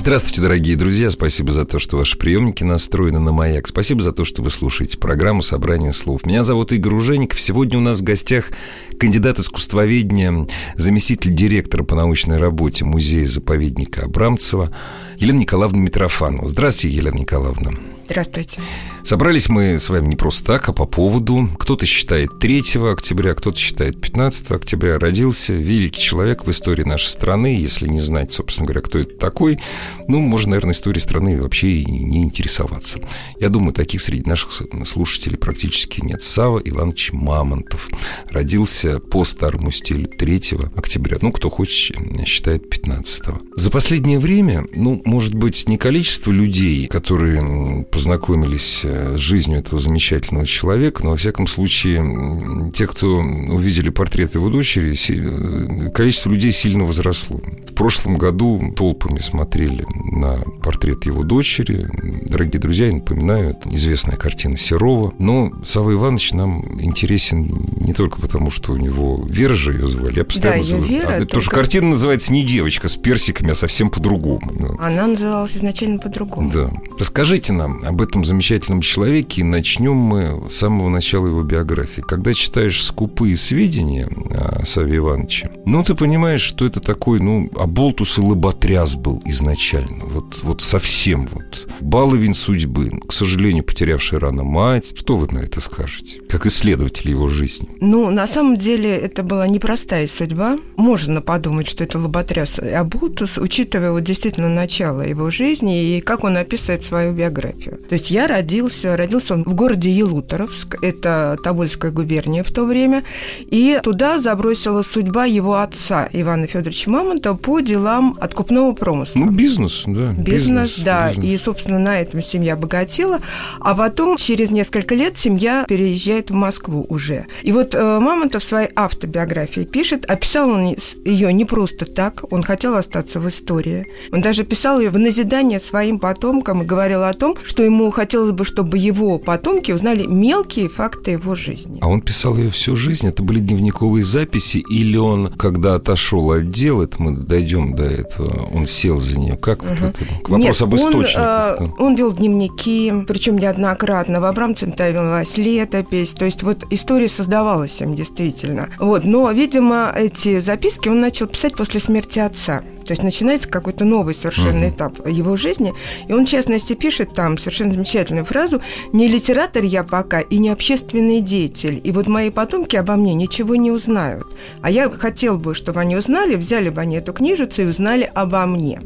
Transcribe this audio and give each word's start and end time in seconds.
Здравствуйте, 0.00 0.40
дорогие 0.40 0.76
друзья. 0.76 1.10
Спасибо 1.10 1.52
за 1.52 1.66
то, 1.66 1.78
что 1.78 1.98
ваши 1.98 2.16
приемники 2.16 2.64
настроены 2.64 3.20
на 3.20 3.32
маяк. 3.32 3.68
Спасибо 3.68 4.02
за 4.02 4.12
то, 4.12 4.24
что 4.24 4.42
вы 4.42 4.48
слушаете 4.48 4.96
программу 4.96 5.42
«Собрание 5.42 5.92
слов». 5.92 6.24
Меня 6.24 6.42
зовут 6.42 6.72
Игорь 6.72 6.94
Ужеников. 6.94 7.38
Сегодня 7.38 7.76
у 7.76 7.82
нас 7.82 7.98
в 7.98 8.02
гостях 8.02 8.50
кандидат 8.98 9.38
искусствоведения, 9.38 10.46
заместитель 10.74 11.34
директора 11.34 11.84
по 11.84 11.96
научной 11.96 12.38
работе 12.38 12.86
музея-заповедника 12.86 14.06
Абрамцева 14.06 14.74
Елена 15.18 15.40
Николаевна 15.40 15.80
Митрофанова. 15.80 16.48
Здравствуйте, 16.48 16.96
Елена 16.96 17.16
Николаевна. 17.16 17.72
Здравствуйте. 18.10 18.60
Собрались 19.04 19.48
мы 19.48 19.78
с 19.78 19.88
вами 19.88 20.08
не 20.08 20.16
просто 20.16 20.44
так, 20.44 20.68
а 20.68 20.72
по 20.72 20.84
поводу. 20.84 21.48
Кто-то 21.58 21.86
считает 21.86 22.40
3 22.40 22.62
октября, 22.90 23.34
кто-то 23.34 23.56
считает 23.56 24.00
15 24.00 24.50
октября. 24.50 24.98
Родился 24.98 25.52
великий 25.52 26.02
человек 26.02 26.44
в 26.44 26.50
истории 26.50 26.82
нашей 26.82 27.06
страны. 27.06 27.56
Если 27.56 27.86
не 27.86 28.00
знать, 28.00 28.32
собственно 28.32 28.66
говоря, 28.66 28.82
кто 28.82 28.98
это 28.98 29.16
такой, 29.16 29.60
ну, 30.08 30.20
можно, 30.20 30.50
наверное, 30.50 30.74
историей 30.74 31.00
страны 31.00 31.40
вообще 31.40 31.68
и 31.68 31.84
не 31.84 32.24
интересоваться. 32.24 32.98
Я 33.38 33.48
думаю, 33.48 33.72
таких 33.72 34.00
среди 34.00 34.28
наших 34.28 34.60
слушателей 34.84 35.38
практически 35.38 36.04
нет. 36.04 36.20
Сава 36.20 36.58
Иванович 36.58 37.12
Мамонтов 37.12 37.88
родился 38.28 38.98
по 38.98 39.24
старому 39.24 39.70
стилю 39.70 40.08
3 40.08 40.42
октября. 40.74 41.18
Ну, 41.20 41.30
кто 41.30 41.48
хочет, 41.48 41.96
считает 42.26 42.68
15 42.68 43.28
-го. 43.28 43.40
За 43.54 43.70
последнее 43.70 44.18
время, 44.18 44.64
ну, 44.74 45.00
может 45.04 45.34
быть, 45.34 45.68
не 45.68 45.78
количество 45.78 46.32
людей, 46.32 46.88
которые 46.88 47.84
познакомились 48.00 48.80
э, 48.84 49.18
с 49.18 49.20
жизнью 49.20 49.58
этого 49.58 49.78
замечательного 49.78 50.46
человека, 50.46 51.04
но, 51.04 51.10
во 51.10 51.16
всяком 51.18 51.46
случае, 51.46 52.70
те, 52.72 52.86
кто 52.86 53.18
увидели 53.18 53.90
портрет 53.90 54.36
его 54.36 54.48
дочери, 54.48 54.96
э, 54.96 55.90
количество 55.90 56.30
людей 56.30 56.50
сильно 56.50 56.84
возросло. 56.84 57.42
В 57.68 57.74
прошлом 57.74 58.16
году 58.16 58.72
толпами 58.74 59.18
смотрели 59.18 59.84
на 60.12 60.38
портрет 60.62 61.04
его 61.04 61.24
дочери. 61.24 61.90
Дорогие 62.26 62.58
друзья, 62.58 62.86
я 62.86 62.94
напоминаю, 62.94 63.50
это 63.50 63.68
известная 63.74 64.16
картина 64.16 64.56
Серова. 64.56 65.12
Но 65.18 65.52
Сава 65.62 65.92
Иванович 65.92 66.32
нам 66.32 66.80
интересен 66.80 67.68
не 67.76 67.92
только 67.92 68.18
потому, 68.18 68.50
что 68.50 68.72
у 68.72 68.76
него 68.76 69.26
Вера 69.28 69.54
же 69.54 69.74
ее 69.74 69.86
звали, 69.86 70.16
я 70.16 70.24
постоянно 70.24 70.62
да, 70.62 70.62
называю. 70.62 70.88
Вера, 70.88 71.02
а, 71.02 71.10
только... 71.18 71.26
Потому 71.26 71.42
что 71.42 71.50
картина 71.50 71.88
называется 71.88 72.32
не 72.32 72.44
девочка 72.44 72.88
с 72.88 72.96
персиками, 72.96 73.50
а 73.50 73.54
совсем 73.54 73.90
по-другому. 73.90 74.76
Она 74.78 75.06
называлась 75.06 75.54
изначально 75.54 75.98
по-другому. 75.98 76.50
Да. 76.50 76.70
Расскажите 76.98 77.52
нам 77.52 77.79
об 77.84 78.02
этом 78.02 78.24
замечательном 78.24 78.80
человеке, 78.80 79.40
и 79.40 79.44
начнем 79.44 79.96
мы 79.96 80.48
с 80.48 80.56
самого 80.56 80.88
начала 80.88 81.26
его 81.26 81.42
биографии. 81.42 82.00
Когда 82.00 82.34
читаешь 82.34 82.82
скупые 82.82 83.36
сведения 83.36 84.08
о 84.32 84.64
Саве 84.64 84.98
Ивановиче, 84.98 85.50
ну, 85.66 85.82
ты 85.84 85.94
понимаешь, 85.94 86.42
что 86.42 86.66
это 86.66 86.80
такой, 86.80 87.20
ну, 87.20 87.50
оболтус 87.56 88.18
и 88.18 88.20
лоботряс 88.20 88.96
был 88.96 89.22
изначально. 89.26 90.04
Вот, 90.04 90.40
вот 90.42 90.62
совсем 90.62 91.28
вот. 91.32 91.68
Баловень 91.80 92.34
судьбы, 92.34 92.90
к 93.06 93.12
сожалению, 93.12 93.64
потерявший 93.64 94.18
рано 94.18 94.42
мать. 94.42 94.98
Что 94.98 95.16
вы 95.16 95.28
на 95.32 95.38
это 95.40 95.60
скажете? 95.60 96.20
Как 96.28 96.46
исследователь 96.46 97.10
его 97.10 97.28
жизни. 97.28 97.68
Ну, 97.80 98.10
на 98.10 98.26
самом 98.26 98.56
деле, 98.56 98.96
это 98.96 99.22
была 99.22 99.46
непростая 99.46 100.08
судьба. 100.08 100.58
Можно 100.76 101.20
подумать, 101.20 101.68
что 101.68 101.84
это 101.84 101.98
лоботряс 101.98 102.58
и 102.58 102.68
оболтус, 102.68 103.38
учитывая 103.38 103.92
вот 103.92 104.02
действительно 104.02 104.48
начало 104.48 105.02
его 105.02 105.30
жизни 105.30 105.96
и 105.96 106.00
как 106.00 106.24
он 106.24 106.36
описывает 106.36 106.84
свою 106.84 107.12
биографию. 107.12 107.69
То 107.88 107.94
есть 107.94 108.10
я 108.10 108.26
родился, 108.26 108.96
родился 108.96 109.34
он 109.34 109.44
в 109.44 109.54
городе 109.54 109.90
Елуторовск, 109.90 110.76
это 110.82 111.36
Тобольская 111.42 111.90
губерния 111.90 112.42
в 112.42 112.50
то 112.50 112.64
время, 112.64 113.04
и 113.40 113.80
туда 113.82 114.18
забросила 114.18 114.82
судьба 114.82 115.24
его 115.24 115.56
отца 115.56 116.08
Ивана 116.12 116.46
Федоровича 116.46 116.90
Мамонтова 116.90 117.36
по 117.36 117.60
делам 117.60 118.16
откупного 118.20 118.72
промысла. 118.72 119.20
Ну, 119.20 119.30
бизнес, 119.30 119.84
да. 119.86 120.12
Бизнес, 120.12 120.76
бизнес 120.76 120.84
да. 120.84 121.08
Бизнес. 121.08 121.26
И, 121.26 121.36
собственно, 121.38 121.78
на 121.78 122.00
этом 122.00 122.22
семья 122.22 122.56
богатела. 122.56 123.20
А 123.60 123.74
потом, 123.74 124.16
через 124.16 124.50
несколько 124.50 124.94
лет, 124.94 125.18
семья 125.18 125.64
переезжает 125.68 126.30
в 126.30 126.34
Москву 126.34 126.86
уже. 126.88 127.26
И 127.42 127.52
вот 127.52 127.74
э, 127.74 127.98
Мамонтов 127.98 128.42
в 128.42 128.46
своей 128.46 128.70
автобиографии 128.74 129.62
пишет, 129.62 130.04
описал 130.06 130.50
он 130.50 130.76
ее 131.04 131.32
не 131.32 131.44
просто 131.44 131.86
так, 131.86 132.24
он 132.32 132.42
хотел 132.42 132.76
остаться 132.76 133.20
в 133.20 133.28
истории. 133.28 133.86
Он 134.12 134.20
даже 134.20 134.44
писал 134.44 134.80
ее 134.80 134.90
в 134.90 134.98
назидание 134.98 135.60
своим 135.60 135.98
потомкам 135.98 136.62
и 136.62 136.66
говорил 136.66 137.04
о 137.04 137.12
том, 137.14 137.36
что 137.44 137.59
ему 137.62 137.90
хотелось 137.90 138.32
бы, 138.32 138.44
чтобы 138.44 138.78
его 138.78 139.18
потомки 139.18 139.72
узнали 139.72 140.06
мелкие 140.06 140.68
факты 140.68 141.12
его 141.12 141.34
жизни. 141.34 141.78
А 141.80 141.88
он 141.88 142.00
писал 142.00 142.36
ее 142.36 142.50
всю 142.50 142.76
жизнь? 142.76 143.06
Это 143.06 143.22
были 143.22 143.40
дневниковые 143.40 144.02
записи? 144.02 144.58
Или 144.70 144.96
он, 144.96 145.32
когда 145.32 145.74
отошел 145.74 146.30
от 146.32 146.50
дел, 146.50 146.82
это 146.82 147.00
мы 147.02 147.16
дойдем 147.16 147.74
до 147.74 147.84
этого, 147.84 148.48
он 148.52 148.66
сел 148.66 149.00
за 149.00 149.18
нее? 149.18 149.36
Как 149.36 149.62
угу. 149.62 149.70
вот 149.70 149.80
это? 149.80 150.04
К 150.22 150.28
вопросу 150.28 150.64
об 150.64 150.74
источниках. 150.74 151.60
Он, 151.60 151.66
э, 151.66 151.70
он 151.78 151.94
вел 151.96 152.12
дневники, 152.12 152.92
причем 153.06 153.38
неоднократно. 153.38 154.20
В 154.20 154.24
Абрамцем-то 154.24 154.90
велась 154.90 155.36
летопись. 155.36 156.12
То 156.12 156.24
есть 156.24 156.42
вот 156.42 156.64
история 156.70 157.08
создавалась 157.08 157.80
им 157.80 157.94
действительно. 157.94 158.68
Вот. 158.78 159.04
Но, 159.04 159.30
видимо, 159.30 159.92
эти 159.96 160.40
записки 160.40 160.88
он 160.88 161.00
начал 161.00 161.26
писать 161.26 161.54
после 161.54 161.80
смерти 161.80 162.18
отца. 162.18 162.62
То 162.90 162.92
есть 162.92 163.04
начинается 163.04 163.46
какой-то 163.46 163.84
новый 163.84 164.16
совершенно 164.16 164.64
uh-huh. 164.64 164.74
этап 164.74 165.06
его 165.06 165.36
жизни. 165.36 165.72
И 166.08 166.12
он, 166.12 166.26
в 166.26 166.28
частности, 166.28 166.72
пишет 166.72 167.12
там 167.14 167.38
совершенно 167.38 167.72
замечательную 167.72 168.24
фразу 168.24 168.60
«Не 168.92 169.06
литератор 169.06 169.62
я 169.62 169.84
пока 169.84 170.18
и 170.18 170.38
не 170.38 170.48
общественный 170.48 171.20
деятель. 171.20 171.80
И 171.84 171.92
вот 171.92 172.08
мои 172.08 172.30
потомки 172.30 172.74
обо 172.74 172.96
мне 172.96 173.14
ничего 173.14 173.54
не 173.54 173.70
узнают. 173.70 174.26
А 174.60 174.72
я 174.72 174.90
хотел 174.90 175.38
бы, 175.38 175.54
чтобы 175.54 175.78
они 175.78 175.94
узнали, 175.94 176.34
взяли 176.34 176.70
бы 176.70 176.80
они 176.80 176.96
эту 176.96 177.12
книжицу 177.12 177.62
и 177.62 177.66
узнали 177.66 178.10
обо 178.12 178.44
мне». 178.46 178.80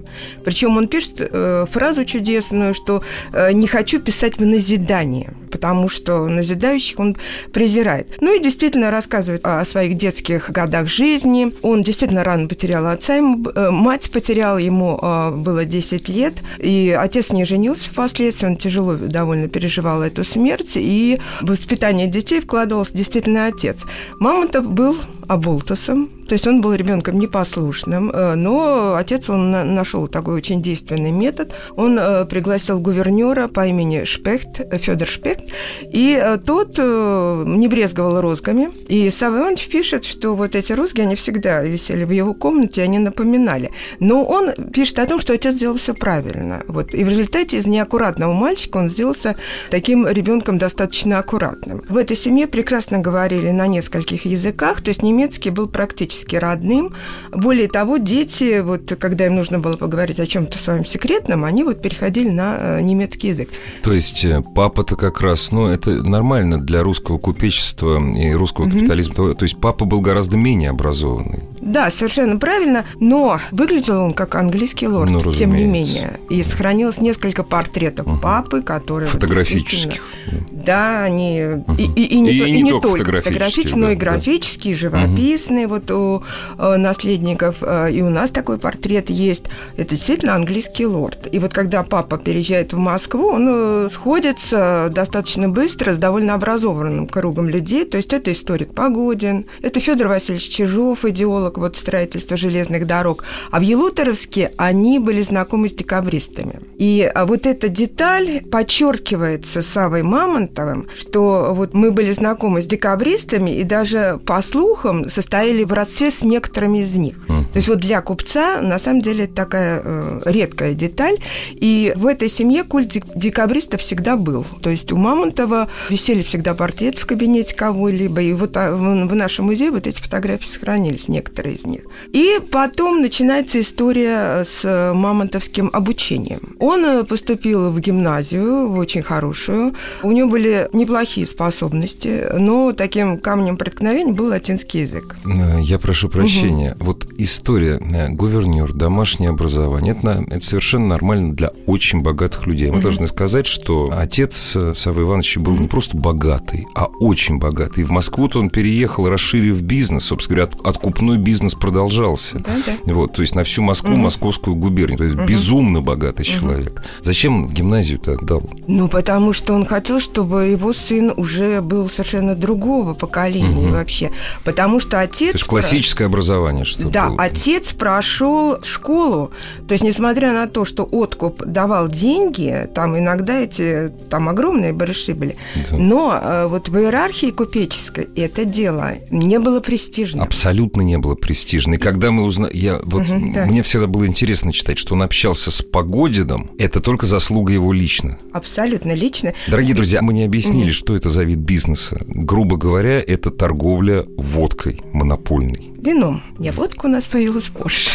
Причем 0.44 0.76
он 0.76 0.86
пишет 0.86 1.14
э, 1.20 1.64
фразу 1.70 2.04
чудесную, 2.04 2.74
что 2.74 3.02
э, 3.32 3.54
«не 3.54 3.66
хочу 3.66 4.00
писать 4.00 4.36
в 4.36 4.44
назидание» 4.44 5.32
потому 5.54 5.88
что 5.88 6.26
назидающих 6.26 6.98
он 6.98 7.16
презирает. 7.52 8.20
Ну 8.20 8.36
и 8.36 8.42
действительно 8.42 8.90
рассказывает 8.90 9.42
о 9.44 9.64
своих 9.64 9.94
детских 9.94 10.50
годах 10.50 10.88
жизни. 10.88 11.54
Он 11.62 11.84
действительно 11.84 12.24
рано 12.24 12.48
потерял 12.48 12.84
отца, 12.88 13.14
ему, 13.14 13.48
э, 13.54 13.70
мать 13.70 13.93
потеряла, 14.10 14.58
ему 14.58 14.98
э, 15.00 15.30
было 15.30 15.64
10 15.64 16.08
лет, 16.08 16.34
и 16.58 16.96
отец 16.98 17.32
не 17.32 17.44
женился 17.44 17.90
впоследствии, 17.90 18.46
он 18.46 18.56
тяжело 18.56 18.94
довольно 18.94 19.48
переживал 19.48 20.02
эту 20.02 20.24
смерть, 20.24 20.72
и 20.76 21.20
в 21.40 21.50
воспитание 21.50 22.06
детей 22.06 22.40
вкладывался 22.40 22.96
действительно 22.96 23.46
отец. 23.46 23.78
Мамонтов 24.18 24.70
был 24.70 24.96
оболтусом, 25.28 26.10
то 26.28 26.32
есть 26.32 26.46
он 26.46 26.60
был 26.60 26.74
ребенком 26.74 27.18
непослушным, 27.18 28.10
э, 28.10 28.34
но 28.34 28.94
отец 28.96 29.28
он 29.28 29.50
нашел 29.50 30.08
такой 30.08 30.36
очень 30.36 30.62
действенный 30.62 31.10
метод. 31.10 31.52
Он 31.76 31.98
э, 31.98 32.24
пригласил 32.24 32.80
гувернера 32.80 33.48
по 33.48 33.66
имени 33.66 34.04
Шпехт, 34.04 34.60
Федор 34.80 35.06
Шпехт, 35.06 35.44
и 35.82 36.18
э, 36.20 36.38
тот 36.38 36.78
не 36.78 37.68
брезговал 37.68 38.20
розгами. 38.20 38.70
И 38.88 39.10
Савва 39.10 39.54
пишет, 39.70 40.04
что 40.04 40.34
вот 40.34 40.54
эти 40.54 40.72
розги, 40.72 41.02
они 41.02 41.14
всегда 41.14 41.62
висели 41.62 42.04
в 42.04 42.10
его 42.10 42.32
комнате, 42.34 42.82
они 42.82 42.98
напоминали. 42.98 43.70
Но 44.00 44.24
он 44.24 44.52
пишет 44.72 44.98
о 44.98 45.06
том, 45.06 45.20
что 45.20 45.34
отец 45.34 45.54
сделал 45.54 45.76
все 45.76 45.94
правильно. 45.94 46.62
Вот. 46.68 46.94
И 46.94 47.04
в 47.04 47.08
результате 47.08 47.58
из 47.58 47.66
неаккуратного 47.66 48.32
мальчика 48.32 48.78
он 48.78 48.88
сделался 48.88 49.36
таким 49.70 50.06
ребенком 50.06 50.58
достаточно 50.58 51.18
аккуратным. 51.18 51.82
В 51.88 51.96
этой 51.96 52.16
семье 52.16 52.46
прекрасно 52.46 52.98
говорили 52.98 53.50
на 53.50 53.66
нескольких 53.66 54.24
языках, 54.24 54.80
то 54.80 54.88
есть 54.88 55.02
немецкий 55.14 55.50
был 55.50 55.68
практически 55.68 56.36
родным. 56.36 56.92
Более 57.32 57.68
того, 57.68 57.96
дети, 57.98 58.60
вот 58.60 58.94
когда 58.98 59.26
им 59.26 59.36
нужно 59.36 59.58
было 59.58 59.76
поговорить 59.76 60.20
о 60.20 60.26
чем-то 60.26 60.58
своем 60.58 60.84
секретном, 60.84 61.44
они 61.44 61.64
вот 61.64 61.80
переходили 61.80 62.28
на 62.28 62.56
э, 62.58 62.80
немецкий 62.82 63.28
язык. 63.28 63.50
То 63.82 63.92
есть 63.92 64.24
э, 64.24 64.42
папа-то 64.54 64.96
как 64.96 65.20
раз, 65.20 65.52
ну, 65.52 65.68
это 65.68 65.90
нормально 66.02 66.60
для 66.60 66.82
русского 66.82 67.18
купечества 67.18 68.02
и 68.14 68.32
русского 68.32 68.66
mm-hmm. 68.66 68.72
капитализма. 68.72 69.34
То 69.34 69.44
есть 69.44 69.60
папа 69.60 69.84
был 69.84 70.00
гораздо 70.00 70.36
менее 70.36 70.70
образованный. 70.70 71.40
Да, 71.64 71.90
совершенно 71.90 72.36
правильно, 72.38 72.84
но 73.00 73.40
выглядел 73.50 74.02
он 74.02 74.12
как 74.12 74.34
английский 74.34 74.86
лорд, 74.86 75.10
Ну, 75.10 75.32
тем 75.32 75.54
не 75.54 75.64
менее. 75.64 76.20
И 76.28 76.42
сохранилось 76.42 76.98
несколько 77.00 77.42
портретов 77.42 78.06
папы, 78.20 78.60
которые... 78.62 79.08
Фотографических. 79.08 80.02
Да, 80.50 81.02
они... 81.04 81.38
И, 81.78 81.82
и- 81.96 82.04
и 82.16 82.20
не, 82.20 82.32
И 82.32 82.38
то- 82.40 82.46
и 82.46 82.62
не 82.62 82.70
только 82.72 82.88
фотографические, 82.98 83.22
фотографические, 83.22 83.76
но 83.80 83.86
да, 83.86 83.92
и 83.92 83.96
да. 83.96 84.00
графические, 84.00 84.74
живописные. 84.74 85.66
Вот 85.66 85.90
у 85.90 86.22
э, 86.58 86.76
наследников, 86.76 87.56
э, 87.62 87.92
и 87.92 88.02
у 88.02 88.10
нас 88.10 88.30
такой 88.30 88.58
портрет 88.58 89.08
есть. 89.10 89.44
Это 89.76 89.90
действительно 89.90 90.34
английский 90.34 90.86
лорд. 90.86 91.28
И 91.32 91.38
вот 91.38 91.52
когда 91.54 91.82
папа 91.82 92.18
переезжает 92.18 92.72
в 92.72 92.78
Москву, 92.78 93.28
он 93.28 93.46
э, 93.48 93.88
сходится 93.92 94.90
достаточно 94.94 95.48
быстро 95.48 95.94
с 95.94 95.98
довольно 95.98 96.34
образованным 96.34 97.06
кругом 97.08 97.48
людей. 97.48 97.84
То 97.84 97.96
есть 97.96 98.12
это 98.12 98.32
историк 98.32 98.74
Погодин, 98.74 99.46
это 99.62 99.80
Федор 99.80 100.08
Васильевич 100.08 100.48
Чижов, 100.48 101.04
идеолог 101.04 101.53
вот 101.58 101.76
строительства 101.76 102.36
железных 102.36 102.86
дорог. 102.86 103.24
А 103.50 103.58
в 103.58 103.62
Елуторовске 103.62 104.52
они 104.56 104.98
были 104.98 105.22
знакомы 105.22 105.68
с 105.68 105.72
декабристами. 105.72 106.60
И 106.76 107.10
а, 107.14 107.26
вот 107.26 107.46
эта 107.46 107.68
деталь 107.68 108.42
подчеркивается 108.50 109.62
Савой 109.62 110.02
Мамонтовым, 110.02 110.88
что 110.96 111.52
вот 111.54 111.74
мы 111.74 111.90
были 111.90 112.12
знакомы 112.12 112.62
с 112.62 112.66
декабристами 112.66 113.50
и 113.50 113.64
даже 113.64 114.20
по 114.24 114.40
слухам 114.42 115.08
состояли 115.08 115.64
в 115.64 115.72
родстве 115.72 116.10
с 116.10 116.22
некоторыми 116.22 116.78
из 116.78 116.96
них. 116.96 117.26
То 117.26 117.56
есть 117.56 117.68
вот 117.68 117.78
для 117.78 118.00
купца 118.00 118.60
на 118.60 118.78
самом 118.78 119.02
деле 119.02 119.24
это 119.24 119.34
такая 119.34 119.82
э, 119.84 120.22
редкая 120.24 120.74
деталь. 120.74 121.18
И 121.52 121.92
в 121.96 122.06
этой 122.06 122.28
семье 122.28 122.64
культ 122.64 122.88
дек- 122.88 123.06
декабриста 123.14 123.78
всегда 123.78 124.16
был. 124.16 124.44
То 124.62 124.70
есть 124.70 124.92
у 124.92 124.96
Мамонтова 124.96 125.68
висели 125.88 126.22
всегда 126.22 126.54
портреты 126.54 127.00
в 127.00 127.06
кабинете 127.06 127.54
кого-либо. 127.54 128.22
И 128.22 128.32
вот 128.32 128.56
а, 128.56 128.72
в, 128.72 128.78
в 128.78 129.14
нашем 129.14 129.46
музее 129.46 129.70
вот 129.70 129.86
эти 129.86 130.00
фотографии 130.00 130.46
сохранились, 130.46 131.08
некоторые 131.08 131.43
из 131.50 131.66
них. 131.66 131.82
И 132.12 132.38
потом 132.50 133.00
начинается 133.02 133.60
история 133.60 134.44
с 134.44 134.92
мамонтовским 134.94 135.70
обучением. 135.72 136.56
Он 136.58 136.84
э, 136.84 137.04
поступил 137.04 137.70
в 137.70 137.80
гимназию, 137.80 138.68
в 138.68 138.78
очень 138.78 139.02
хорошую. 139.02 139.74
У 140.02 140.12
него 140.12 140.28
были 140.30 140.68
неплохие 140.72 141.26
способности, 141.26 142.26
но 142.38 142.72
таким 142.72 143.18
камнем 143.18 143.56
преткновения 143.56 144.12
был 144.12 144.26
латинский 144.26 144.82
язык. 144.82 145.16
Э, 145.24 145.60
Я 145.60 145.78
прошу 145.78 146.08
прощения. 146.08 146.76
Вот 146.80 147.06
история, 147.18 147.80
э, 147.80 148.08
гувернер, 148.10 148.72
домашнее 148.72 149.30
образование, 149.30 149.94
это, 149.98 150.24
это 150.28 150.44
совершенно 150.44 150.86
нормально 150.88 151.34
для 151.34 151.50
очень 151.66 152.02
богатых 152.02 152.46
людей. 152.46 152.70
Мы 152.70 152.80
должны 152.80 153.06
сказать, 153.06 153.46
что 153.46 153.92
отец 153.96 154.56
Савы 154.72 155.02
Ивановича 155.02 155.40
был 155.40 155.56
не 155.56 155.68
просто 155.68 155.96
богатый, 155.96 156.66
а 156.74 156.86
очень 157.00 157.38
богатый. 157.38 157.80
И 157.80 157.84
в 157.84 157.90
Москву-то 157.90 158.38
он 158.40 158.50
переехал, 158.50 159.08
расширив 159.08 159.60
бизнес. 159.62 160.04
Собственно 160.04 160.36
говоря, 160.42 160.52
от- 160.60 160.66
откупной 160.76 161.18
бизнес 161.18 161.33
продолжался. 161.58 162.38
Да-да. 162.38 162.72
Вот, 162.92 163.14
то 163.14 163.22
есть 163.22 163.34
на 163.34 163.44
всю 163.44 163.62
Москву, 163.62 163.96
московскую 163.96 164.56
губернию. 164.56 164.98
То 164.98 165.04
есть 165.04 165.16
безумно 165.16 165.80
богатый 165.80 166.24
человек. 166.24 166.82
Зачем 167.02 167.48
гимназию-то 167.48 168.12
отдал? 168.12 168.42
Ну, 168.66 168.88
потому 168.88 169.32
что 169.32 169.54
он 169.54 169.64
хотел, 169.64 170.00
чтобы 170.00 170.46
его 170.46 170.72
сын 170.72 171.12
уже 171.16 171.60
был 171.60 171.88
совершенно 171.90 172.34
другого 172.34 172.94
поколения 172.94 173.68
вообще. 173.70 174.10
Потому 174.44 174.80
что 174.80 175.00
отец... 175.00 175.32
То 175.32 175.38
есть 175.38 175.44
классическое 175.46 176.06
образование, 176.06 176.64
что 176.64 176.88
Да, 176.88 177.08
было. 177.08 177.22
отец 177.22 177.72
прошел 177.72 178.62
школу. 178.62 179.30
То 179.68 179.72
есть, 179.72 179.84
несмотря 179.84 180.32
на 180.32 180.46
то, 180.46 180.64
что 180.64 180.84
откуп 180.84 181.42
давал 181.44 181.88
деньги, 181.88 182.68
там 182.74 182.98
иногда 182.98 183.40
эти 183.40 183.92
там 184.10 184.28
огромные 184.28 184.72
барыши 184.72 185.14
были, 185.14 185.36
Да. 185.70 185.76
но 185.76 186.20
э, 186.22 186.46
вот 186.46 186.68
в 186.68 186.76
иерархии 186.78 187.30
купеческой 187.30 188.08
это 188.16 188.44
дело 188.44 188.92
не 189.10 189.38
было 189.38 189.60
престижным. 189.60 190.22
Абсолютно 190.24 190.82
не 190.82 190.98
было 190.98 191.13
престижно. 191.14 191.74
И 191.74 191.78
когда 191.78 192.10
мы 192.10 192.24
узнали... 192.24 192.56
Я, 192.56 192.80
вот, 192.82 193.08
Мгм, 193.08 193.32
да. 193.32 193.46
Мне 193.46 193.62
всегда 193.62 193.86
было 193.86 194.06
интересно 194.06 194.52
читать, 194.52 194.78
что 194.78 194.94
он 194.94 195.02
общался 195.02 195.50
с 195.50 195.62
Погодином. 195.62 196.50
Это 196.58 196.80
только 196.80 197.06
заслуга 197.06 197.52
его 197.52 197.72
лично. 197.72 198.18
Абсолютно 198.32 198.92
лично. 198.92 199.34
Дорогие 199.46 199.74
друзья, 199.74 200.02
мы 200.02 200.12
не 200.12 200.24
объяснили, 200.24 200.70
что 200.70 200.96
это 200.96 201.10
за 201.10 201.24
вид 201.24 201.38
бизнеса. 201.38 202.00
Грубо 202.06 202.56
говоря, 202.56 203.00
это 203.00 203.30
торговля 203.30 204.04
водкой 204.16 204.80
монопольной. 204.92 205.72
Вином. 205.78 206.22
Не, 206.38 206.50
водка 206.50 206.86
у 206.86 206.88
нас 206.88 207.06
появилась 207.06 207.48
позже. 207.48 207.90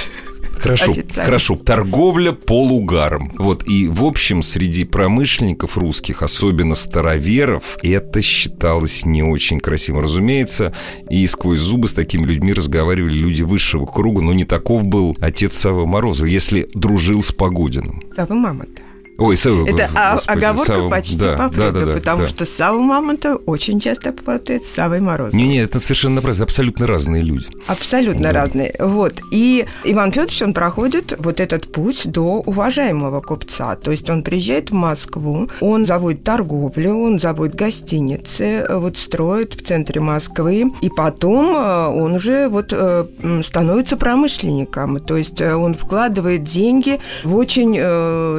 Хорошо, 0.59 0.91
Официально. 0.91 1.25
хорошо. 1.25 1.55
Торговля 1.55 2.31
полугаром. 2.31 3.31
Вот, 3.37 3.67
и 3.67 3.87
в 3.87 4.03
общем, 4.03 4.41
среди 4.41 4.83
промышленников 4.85 5.77
русских, 5.77 6.21
особенно 6.21 6.75
староверов, 6.75 7.77
это 7.81 8.21
считалось 8.21 9.05
не 9.05 9.23
очень 9.23 9.59
красиво. 9.59 10.01
Разумеется, 10.01 10.73
и 11.09 11.25
сквозь 11.27 11.59
зубы 11.59 11.87
с 11.87 11.93
такими 11.93 12.25
людьми 12.25 12.53
разговаривали 12.53 13.13
люди 13.13 13.41
высшего 13.41 13.85
круга, 13.85 14.21
но 14.21 14.33
не 14.33 14.45
таков 14.45 14.85
был 14.85 15.17
отец 15.21 15.55
Савы 15.57 15.87
Морозова, 15.87 16.27
если 16.27 16.69
дружил 16.73 17.23
с 17.23 17.31
Погодиным. 17.31 18.03
Савва 18.15 18.33
Мамонта. 18.33 18.81
Ой, 19.19 19.35
Савва, 19.35 19.67
Это 19.67 19.89
господи, 20.13 20.37
оговорка 20.39 20.73
Савва- 20.73 20.89
почти 20.89 21.17
да, 21.17 21.33
по 21.33 21.43
да, 21.43 21.49
Фрейду, 21.49 21.79
да, 21.79 21.85
да, 21.87 21.93
потому 21.93 22.21
да. 22.23 22.27
что 22.27 22.45
Савва 22.45 22.79
Мамонта 22.79 23.35
очень 23.35 23.79
часто 23.79 24.11
путает 24.13 24.63
с 24.63 24.69
Савой 24.69 25.01
Морозовым. 25.01 25.37
Не-не, 25.37 25.59
это 25.59 25.79
совершенно 25.79 26.21
правда, 26.21 26.43
абсолютно 26.43 26.87
разные 26.87 27.21
люди. 27.21 27.45
Абсолютно 27.67 28.27
Да. 28.27 28.31
разные. 28.33 28.73
Вот. 28.79 29.21
И 29.31 29.65
Иван 29.83 30.11
Федорович, 30.11 30.41
он 30.41 30.53
проходит 30.53 31.15
вот 31.19 31.39
этот 31.39 31.71
путь 31.71 32.03
до 32.05 32.41
уважаемого 32.45 33.21
купца. 33.21 33.75
То 33.75 33.91
есть 33.91 34.09
он 34.09 34.23
приезжает 34.23 34.71
в 34.71 34.73
Москву, 34.73 35.49
он 35.59 35.85
заводит 35.85 36.23
торговлю, 36.23 36.95
он 36.95 37.19
заводит 37.19 37.55
гостиницы, 37.55 38.65
вот 38.69 38.97
строит 38.97 39.53
в 39.53 39.65
центре 39.65 39.99
Москвы. 40.01 40.71
И 40.81 40.89
потом 40.89 41.55
э, 41.55 41.87
он 41.87 42.13
уже 42.13 42.47
вот 42.47 42.71
э, 42.71 43.05
становится 43.43 43.97
промышленником. 43.97 44.99
То 44.99 45.17
есть 45.17 45.41
э, 45.41 45.53
он 45.55 45.73
вкладывает 45.75 46.43
деньги 46.43 46.99
в 47.23 47.35
очень 47.35 47.59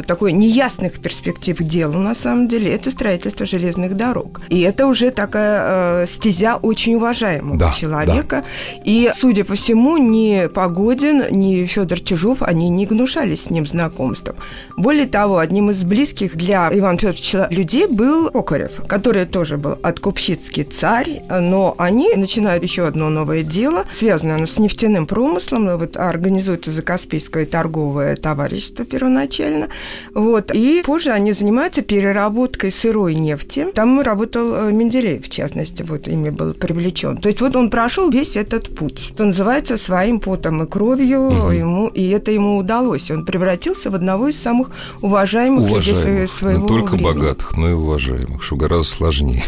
такой 0.05 0.33
неясных 0.71 1.01
перспектив 1.01 1.57
дела, 1.59 1.97
на 1.97 2.15
самом 2.15 2.49
деле. 2.49 2.73
Это 2.73 2.91
строительство 2.91 3.47
железных 3.47 3.97
дорог. 3.97 4.41
И 4.49 4.61
это 4.61 4.87
уже 4.87 5.11
такая 5.11 6.05
э, 6.05 6.07
стезя 6.07 6.57
очень 6.57 6.95
уважаемого 6.95 7.59
Да, 7.59 7.73
человека. 7.73 8.45
И, 8.85 9.11
судя 9.15 9.45
по 9.45 9.55
всему, 9.55 9.97
ни 9.97 10.47
Погодин, 10.47 11.25
ни 11.31 11.65
Федор 11.67 12.01
Чижов, 12.01 12.43
они 12.43 12.69
не 12.69 12.87
гнушались 12.87 13.45
с 13.45 13.51
ним 13.51 13.67
знакомством. 13.67 14.37
Более 14.77 15.07
того, 15.07 15.39
одним 15.39 15.71
из 15.71 15.83
близких 15.83 16.37
для 16.37 16.71
Ивана 16.73 16.99
Федоровича 16.99 17.49
людей 17.51 17.87
был 17.87 18.31
Окарев, 18.33 18.73
который 18.87 19.27
тоже 19.27 19.57
был 19.57 19.77
откупщицкий 19.83 20.65
царь, 20.65 21.23
но 21.29 21.75
они 21.79 22.15
начинают 22.15 22.63
еще 22.63 22.87
одно 22.87 23.11
новое 23.11 23.43
дело, 23.43 23.85
связанное 23.91 24.37
оно 24.37 24.47
с 24.47 24.59
нефтяным 24.59 25.07
промыслом, 25.07 25.79
вот 25.79 25.97
организуется 25.97 26.71
Закаспийское 26.71 27.47
торговое 27.47 28.17
товарищество 28.17 28.85
первоначально, 28.85 29.69
вот, 30.15 30.55
и 30.55 30.60
позже 30.85 31.11
они 31.11 31.33
занимаются 31.33 31.83
переработкой 31.83 32.71
сырой 32.71 33.15
нефти. 33.15 33.67
Там 33.75 34.01
работал 34.01 34.55
э, 34.55 34.73
Менделеев, 34.73 35.25
в 35.27 35.31
частности, 35.31 35.83
вот 35.83 36.09
ими 36.09 36.31
был 36.31 36.55
привлечен. 36.55 37.17
То 37.19 37.29
есть 37.29 37.41
вот 37.41 37.57
он 37.57 37.71
прошел 37.71 38.11
весь 38.11 38.37
этот 38.37 38.75
путь, 38.75 38.99
что 38.99 39.25
называется, 39.25 39.77
своим 39.77 40.21
потом 40.21 40.63
и 40.63 40.67
кровью 40.67 41.31
Мгм. 41.31 41.51
ему, 41.53 41.87
и 41.89 42.09
это 42.11 42.31
ему 42.33 42.57
удалось. 42.59 43.11
Он 43.11 43.25
превратился 43.25 43.91
в 43.91 43.95
одного 43.95 44.29
из 44.29 44.37
самых 44.41 44.71
уважаемых, 45.03 45.69
людей 45.69 45.93
уважаемых, 45.93 46.31
своего 46.31 46.63
не 46.63 46.69
только 46.69 46.95
времени. 46.95 47.05
богатых, 47.15 47.57
но 47.57 47.71
и 47.71 47.73
уважаемых, 47.73 48.43
что 48.43 48.57
гораздо 48.57 48.87
сложнее. 48.89 49.43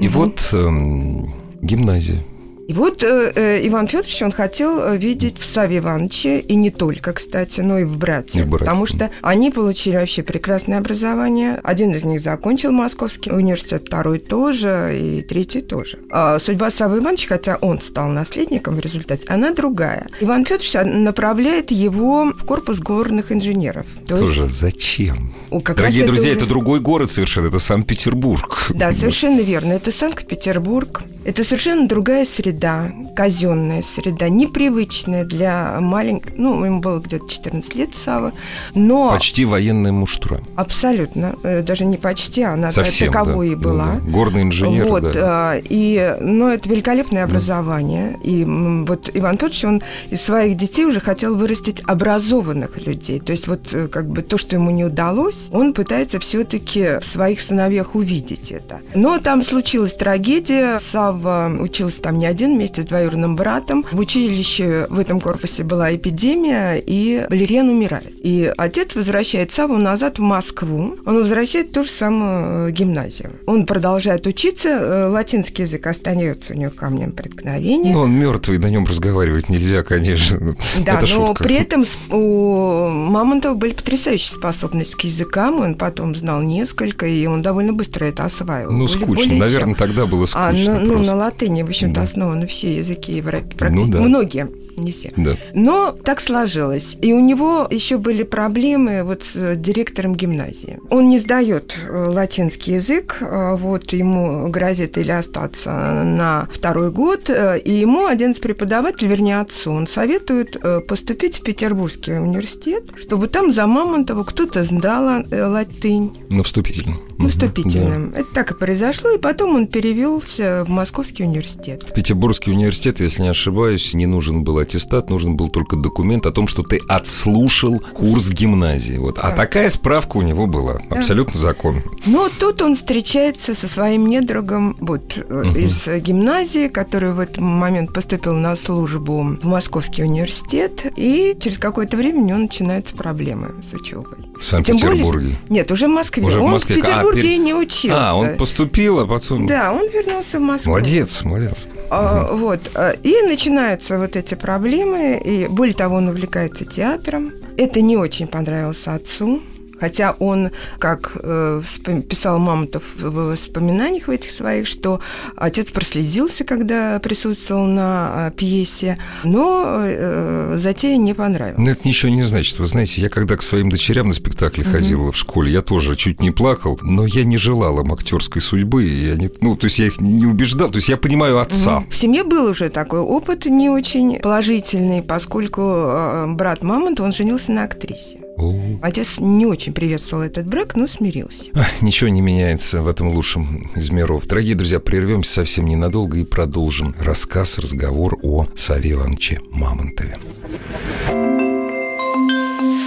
И 0.00 0.08
Мгм. 0.08 0.08
вот 0.10 0.48
эм, 0.52 1.34
гимназия. 1.60 2.18
И 2.68 2.74
вот 2.74 3.02
э, 3.02 3.32
э, 3.34 3.66
Иван 3.66 3.86
Федорович, 3.86 4.20
он 4.20 4.30
хотел 4.30 4.78
э, 4.78 4.98
видеть 4.98 5.38
в 5.38 5.46
Саве 5.46 5.78
Ивановиче, 5.78 6.38
и 6.40 6.54
не 6.54 6.70
только, 6.70 7.14
кстати, 7.14 7.62
но 7.62 7.78
и 7.78 7.84
в 7.84 7.96
брате. 7.96 8.40
И 8.40 8.42
в 8.42 8.46
брате. 8.48 8.66
Потому 8.66 8.84
что 8.84 9.10
они 9.22 9.50
получили 9.50 9.96
вообще 9.96 10.22
прекрасное 10.22 10.76
образование. 10.78 11.60
Один 11.64 11.94
из 11.94 12.04
них 12.04 12.20
закончил 12.20 12.70
Московский 12.70 13.30
университет, 13.32 13.84
второй 13.86 14.18
тоже, 14.18 14.94
и 15.00 15.22
третий 15.22 15.62
тоже. 15.62 15.98
А 16.10 16.38
судьба 16.38 16.70
Савы 16.70 16.98
Ивановича, 16.98 17.28
хотя 17.28 17.56
он 17.56 17.80
стал 17.80 18.08
наследником 18.08 18.74
в 18.74 18.80
результате, 18.80 19.22
она 19.28 19.54
другая. 19.54 20.06
Иван 20.20 20.44
Федорович 20.44 20.74
направляет 20.84 21.70
его 21.70 22.34
в 22.36 22.44
корпус 22.44 22.80
горных 22.80 23.32
инженеров. 23.32 23.86
То 24.06 24.14
Тоже 24.14 24.42
есть, 24.42 24.60
зачем? 24.60 25.32
как 25.64 25.78
Дорогие 25.78 26.04
друзья, 26.04 26.32
уже- 26.32 26.36
это 26.36 26.46
другой 26.46 26.80
город 26.80 27.10
совершенно, 27.10 27.46
это 27.46 27.60
Санкт-Петербург. 27.60 28.66
Да, 28.74 28.92
совершенно 28.92 29.40
верно. 29.40 29.72
Это 29.72 29.90
Санкт-Петербург. 29.90 31.02
Это 31.28 31.44
совершенно 31.44 31.86
другая 31.86 32.24
среда, 32.24 32.90
казенная 33.14 33.82
среда, 33.82 34.30
непривычная 34.30 35.24
для 35.24 35.76
маленького... 35.78 36.32
Ну, 36.38 36.64
ему 36.64 36.80
было 36.80 37.00
где-то 37.00 37.28
14 37.28 37.74
лет, 37.74 37.94
Сава. 37.94 38.32
Но 38.74 39.10
Почти 39.10 39.44
военная 39.44 39.92
муштра. 39.92 40.40
абсолютно, 40.56 41.34
э, 41.42 41.62
даже 41.62 41.84
не 41.84 41.98
почти, 41.98 42.44
она 42.44 42.70
Совсем, 42.70 43.12
таковой 43.12 43.48
да. 43.48 43.52
и 43.52 43.56
была. 43.56 43.84
Ну 43.96 44.00
да. 44.00 44.10
Горный 44.10 44.42
инженер, 44.44 44.86
вот, 44.86 45.02
да. 45.02 45.52
а, 45.52 45.60
и, 45.62 46.16
но 46.18 46.48
это 46.50 46.66
великолепное 46.70 47.24
образование. 47.24 48.18
И 48.24 48.44
м, 48.44 48.86
вот 48.86 49.10
Иван 49.12 49.34
Федорович, 49.36 49.64
он 49.66 49.82
из 50.08 50.22
своих 50.22 50.56
детей 50.56 50.86
уже 50.86 50.98
хотел 50.98 51.36
вырастить 51.36 51.82
образованных 51.86 52.78
людей. 52.78 53.20
То 53.20 53.32
есть 53.32 53.48
вот 53.48 53.68
э, 53.74 53.88
как 53.88 54.08
бы 54.08 54.22
то, 54.22 54.38
что 54.38 54.56
ему 54.56 54.70
не 54.70 54.86
удалось, 54.86 55.48
он 55.52 55.74
пытается 55.74 56.20
все-таки 56.20 57.00
в 57.00 57.06
своих 57.06 57.42
сыновьях 57.42 57.94
увидеть 57.94 58.50
это. 58.50 58.80
Но 58.94 59.18
там 59.18 59.42
случилась 59.42 59.92
трагедия. 59.92 60.78
Сава 60.78 61.17
в, 61.18 61.56
учился 61.60 62.02
там 62.02 62.18
не 62.18 62.26
один 62.26 62.56
вместе 62.56 62.82
с 62.82 62.84
двоюродным 62.84 63.36
братом. 63.36 63.84
В 63.90 63.98
училище 63.98 64.86
в 64.90 64.98
этом 64.98 65.20
корпусе 65.20 65.64
была 65.64 65.94
эпидемия, 65.94 66.76
и 66.76 67.26
Валериан 67.28 67.68
умирает. 67.68 68.12
И 68.22 68.52
отец 68.56 68.94
возвращает 68.94 69.52
Саву 69.52 69.76
назад 69.76 70.18
в 70.18 70.22
Москву. 70.22 70.96
Он 71.04 71.16
возвращает 71.16 71.72
ту 71.72 71.82
же 71.84 71.90
самую 71.90 72.68
э, 72.68 72.70
гимназию. 72.72 73.32
Он 73.46 73.66
продолжает 73.66 74.26
учиться, 74.26 74.68
э, 74.68 75.08
латинский 75.08 75.64
язык 75.64 75.86
остается 75.86 76.52
у 76.52 76.56
него 76.56 76.70
камнем 76.70 77.12
преткновения. 77.12 77.92
Ну, 77.92 78.00
он 78.00 78.12
мертвый, 78.12 78.58
на 78.58 78.70
нем 78.70 78.84
разговаривать 78.84 79.48
нельзя, 79.48 79.82
конечно. 79.82 80.56
Да, 80.84 80.94
Это 80.94 81.00
но 81.00 81.06
шутка. 81.28 81.44
при 81.44 81.56
этом 81.56 81.84
у 82.10 82.88
Мамонтова 82.88 83.54
были 83.54 83.72
потрясающие 83.72 84.36
способности 84.36 84.96
к 84.96 85.04
языкам, 85.04 85.60
он 85.60 85.74
потом 85.74 86.14
знал 86.14 86.42
несколько, 86.42 87.06
и 87.06 87.26
он 87.26 87.42
довольно 87.42 87.72
быстро 87.72 88.04
это 88.04 88.24
осваивал. 88.24 88.72
Ну, 88.72 88.88
скучно. 88.88 89.06
более 89.06 89.26
чем. 89.26 89.38
Наверное, 89.38 89.74
тогда 89.74 90.06
было 90.06 90.26
скучно. 90.26 90.48
А, 90.48 90.80
ну, 90.80 90.98
ну. 90.98 91.07
На 91.08 91.16
латыни, 91.16 91.62
в 91.62 91.68
общем-то, 91.68 92.00
Да. 92.00 92.02
основаны 92.04 92.46
все 92.46 92.76
языки 92.76 93.12
Европы. 93.12 93.46
Ну 93.52 93.56
Практически. 93.58 93.90
да. 93.92 94.00
Многие, 94.00 94.48
не 94.76 94.92
все. 94.92 95.12
Да. 95.16 95.36
Но 95.54 95.90
так 96.04 96.20
сложилось. 96.20 96.96
И 97.02 97.12
у 97.12 97.20
него 97.20 97.66
еще 97.70 97.98
были 97.98 98.22
проблемы 98.22 99.02
вот 99.02 99.22
с 99.22 99.34
э, 99.34 99.56
директором 99.56 100.14
гимназии. 100.14 100.78
Он 100.90 101.08
не 101.08 101.18
сдает 101.18 101.76
э, 101.84 102.06
латинский 102.14 102.74
язык, 102.74 103.18
э, 103.20 103.56
вот 103.56 103.92
ему 103.92 104.48
грозит 104.48 104.96
или 104.98 105.10
остаться 105.10 105.70
на 106.04 106.48
второй 106.52 106.90
год, 106.92 107.28
и 107.30 107.72
ему 107.72 108.06
один 108.06 108.30
из 108.32 108.38
преподавателей, 108.38 109.10
вернее 109.10 109.40
отцу, 109.40 109.72
он 109.72 109.86
советует 109.88 110.56
поступить 110.86 111.38
в 111.40 111.42
Петербургский 111.42 112.12
университет, 112.12 112.84
чтобы 112.96 113.26
там 113.26 113.52
за 113.52 113.66
Мамонтова 113.66 114.22
кто-то 114.24 114.62
сдал 114.64 115.24
латынь. 115.30 116.16
На 116.30 116.42
вступительном. 116.42 117.00
Ну, 117.18 117.28
вступительным. 117.28 118.12
Это 118.14 118.28
так 118.32 118.50
и 118.52 118.54
произошло, 118.54 119.10
и 119.10 119.18
потом 119.18 119.54
он 119.56 119.66
перевелся 119.66 120.64
в 120.64 120.70
Московский 120.70 121.24
университет. 121.24 121.82
В 121.88 121.92
Петербургский 121.92 122.52
университет, 122.52 123.00
если 123.00 123.22
не 123.22 123.28
ошибаюсь, 123.28 123.92
не 123.94 124.06
нужен 124.06 124.44
был 124.44 124.58
аттестат, 124.58 125.10
нужен 125.10 125.36
был 125.36 125.48
только 125.48 125.76
документ 125.76 126.26
о 126.26 126.30
том, 126.32 126.46
что 126.46 126.62
ты 126.62 126.80
отслушал 126.88 127.80
курс 127.94 128.30
гимназии. 128.30 128.96
Вот. 128.98 129.18
А 129.18 129.30
Да. 129.30 129.36
такая 129.36 129.68
справка 129.68 130.16
у 130.18 130.22
него 130.22 130.46
была. 130.46 130.80
Абсолютно 130.90 131.38
закон. 131.38 131.82
Но 132.06 132.28
тут 132.38 132.62
он 132.62 132.76
встречается 132.76 133.54
со 133.54 133.66
своим 133.68 134.06
недругом 134.08 134.76
вот, 134.80 135.16
Мгм. 135.28 135.56
из 135.56 135.88
гимназии, 135.88 136.68
который 136.68 137.12
в 137.12 137.18
этот 137.20 137.38
момент 137.38 137.92
поступил 137.92 138.34
на 138.34 138.54
службу 138.54 139.36
в 139.42 139.44
Московский 139.44 140.04
университет, 140.04 140.86
и 140.96 141.36
через 141.40 141.58
какое-то 141.58 141.96
время 141.96 142.20
у 142.22 142.24
него 142.26 142.38
начинаются 142.38 142.94
проблемы 142.94 143.54
с 143.68 143.72
учебой. 143.74 144.18
В 144.40 144.44
Санкт-Петербурге. 144.44 145.36
Нет, 145.48 145.70
уже 145.72 145.86
в 145.88 145.90
Москве. 145.90 146.24
Уже 146.24 146.40
в 146.40 146.44
Москве. 146.44 146.76
в 146.80 146.84
А, 146.86 147.02
Петербурге 147.12 147.36
пер- 147.36 147.38
не 147.44 147.54
учился. 147.54 148.10
А, 148.10 148.14
он 148.14 148.36
поступил, 148.36 149.00
а 149.00 149.06
потом... 149.06 149.46
Да, 149.46 149.72
он 149.72 149.88
вернулся 149.88 150.38
в 150.38 150.42
Москву. 150.42 150.72
Молодец, 150.72 151.22
молодец. 151.24 151.66
А, 151.90 152.32
Вот. 152.32 152.60
а, 152.74 152.92
И 153.02 153.22
начинаются 153.22 153.98
вот 153.98 154.16
эти 154.16 154.34
проблемы. 154.34 155.20
И 155.24 155.46
более 155.48 155.74
того, 155.74 155.96
он 155.96 156.08
увлекается 156.08 156.64
театром. 156.64 157.32
Это 157.56 157.80
не 157.80 157.96
очень 157.96 158.26
понравилось 158.26 158.86
отцу. 158.86 159.40
Хотя 159.80 160.12
он, 160.18 160.50
как 160.78 161.12
э, 161.14 161.62
писал 162.08 162.38
Мамонтов 162.38 162.82
в 162.96 163.30
воспоминаниях 163.30 164.08
в 164.08 164.10
этих 164.10 164.30
своих, 164.30 164.66
что 164.66 165.00
отец 165.36 165.70
проследился, 165.70 166.44
когда 166.44 166.98
присутствовал 166.98 167.66
на 167.66 168.26
а, 168.26 168.30
пьесе, 168.30 168.98
но 169.24 169.80
э, 169.82 170.56
затея 170.58 170.96
не 170.96 171.14
понравилась. 171.14 171.58
Но 171.58 171.70
это 171.70 171.86
ничего 171.86 172.12
не 172.12 172.22
значит. 172.22 172.58
Вы 172.58 172.66
знаете, 172.66 173.00
я 173.02 173.08
когда 173.08 173.36
к 173.36 173.42
своим 173.42 173.70
дочерям 173.70 174.08
на 174.08 174.14
спектакли 174.14 174.62
ходил 174.62 175.10
в 175.12 175.16
школе, 175.16 175.52
я 175.52 175.62
тоже 175.62 175.96
чуть 175.96 176.20
не 176.20 176.30
плакал, 176.30 176.78
но 176.82 177.06
я 177.06 177.24
не 177.24 177.36
желал 177.36 177.80
им 177.80 177.92
актерской 177.92 178.42
судьбы. 178.42 178.84
И 178.84 179.10
они, 179.10 179.30
ну, 179.40 179.56
то 179.56 179.66
есть 179.66 179.78
я 179.78 179.86
их 179.86 180.00
не 180.00 180.26
убеждал. 180.26 180.70
То 180.70 180.76
есть 180.76 180.88
я 180.88 180.96
понимаю 180.96 181.38
отца. 181.38 181.84
В 181.90 181.96
семье 181.96 182.24
был 182.24 182.50
уже 182.50 182.68
такой 182.68 183.00
опыт 183.00 183.46
не 183.46 183.70
очень 183.70 184.18
положительный, 184.20 185.02
поскольку 185.02 185.62
э, 185.62 186.26
брат 186.28 186.62
Мамонтова, 186.62 187.06
он 187.06 187.12
женился 187.12 187.52
на 187.52 187.64
актрисе. 187.64 188.27
О, 188.38 188.78
Отец 188.82 189.18
не 189.18 189.46
очень 189.46 189.72
приветствовал 189.72 190.22
этот 190.22 190.46
брак, 190.46 190.76
но 190.76 190.86
смирился. 190.86 191.50
Ничего 191.80 192.08
не 192.08 192.20
меняется 192.20 192.82
в 192.82 192.88
этом 192.88 193.08
лучшем 193.08 193.68
из 193.74 193.90
миров. 193.90 194.26
Дорогие 194.26 194.54
друзья, 194.54 194.78
прервемся 194.78 195.34
совсем 195.34 195.66
ненадолго 195.66 196.18
и 196.18 196.24
продолжим 196.24 196.94
рассказ, 197.00 197.58
разговор 197.58 198.16
о 198.22 198.46
Саве 198.54 198.92
Ивановиче 198.92 199.40
Мамонтове. 199.50 200.16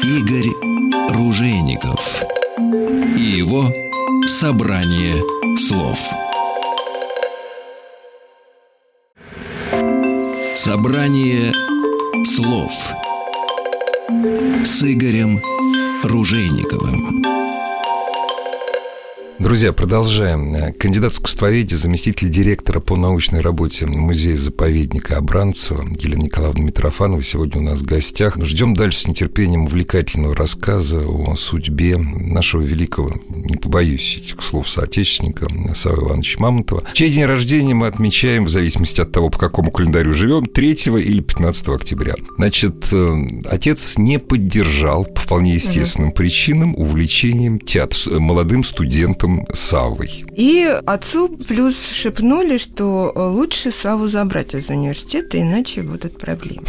Игорь 0.04 0.50
Ружейников 1.10 2.24
и 3.18 3.22
его 3.22 3.72
собрание 4.26 5.16
слов. 5.58 6.12
Собрание 10.56 11.52
слов 12.24 12.94
с 14.64 14.84
Игорем 14.84 15.42
Ружейниковым. 16.04 17.41
Друзья, 19.42 19.74
продолжаем. 19.74 20.54
Э, 20.54 20.72
Кандидат 20.72 21.14
искусствоведения, 21.14 21.76
заместитель 21.76 22.30
директора 22.30 22.80
по 22.80 22.96
научной 22.96 23.42
работе 23.42 23.88
музея-заповедника 23.88 25.18
Абрамцева 25.18 25.84
Елена 26.00 26.22
Николаевна 26.22 26.64
Митрофанова 26.66 27.24
сегодня 27.24 27.60
у 27.60 27.64
нас 27.64 27.80
в 27.80 27.84
гостях. 27.86 28.38
Ждем 28.40 28.76
дальше 28.76 29.00
с 29.00 29.08
нетерпением 29.08 29.66
увлекательного 29.66 30.36
рассказа 30.36 31.00
о 31.08 31.36
судьбе 31.36 31.98
нашего 31.98 32.62
великого, 32.62 33.20
не 33.30 33.58
побоюсь 33.58 34.22
этих 34.24 34.44
слов, 34.44 34.70
соотечественника 34.70 35.48
Савы 35.74 36.04
Ивановича 36.04 36.40
Мамонтова. 36.40 36.84
Чей 36.94 37.10
день 37.12 37.26
рождения 37.26 37.74
мы 37.74 37.88
отмечаем, 37.88 38.46
в 38.46 38.50
зависимости 38.50 39.02
от 39.02 39.12
того, 39.12 39.32
по 39.32 39.40
какому 39.40 39.72
календарю 39.72 40.14
живем, 40.14 40.46
3 40.46 40.72
или 41.02 41.20
15 41.20 41.70
октября. 41.70 42.14
Значит, 42.38 42.94
э, 42.94 43.16
отец 43.50 43.98
не 43.98 44.20
поддержал 44.20 45.06
по 45.06 45.20
вполне 45.20 45.56
естественным 45.56 46.12
причинам 46.12 46.76
увлечением 46.76 47.60
театр, 47.60 47.98
с- 47.98 48.06
молодым 48.08 48.64
студентом 48.64 49.31
Савой. 49.54 50.26
И 50.36 50.64
отцу 50.86 51.30
плюс 51.30 51.76
шепнули, 51.92 52.58
что 52.58 53.12
лучше 53.16 53.72
Саву 53.72 54.08
забрать 54.08 54.54
из 54.54 54.70
университета, 54.70 55.40
иначе 55.40 55.82
будут 55.82 56.18
проблемы. 56.18 56.66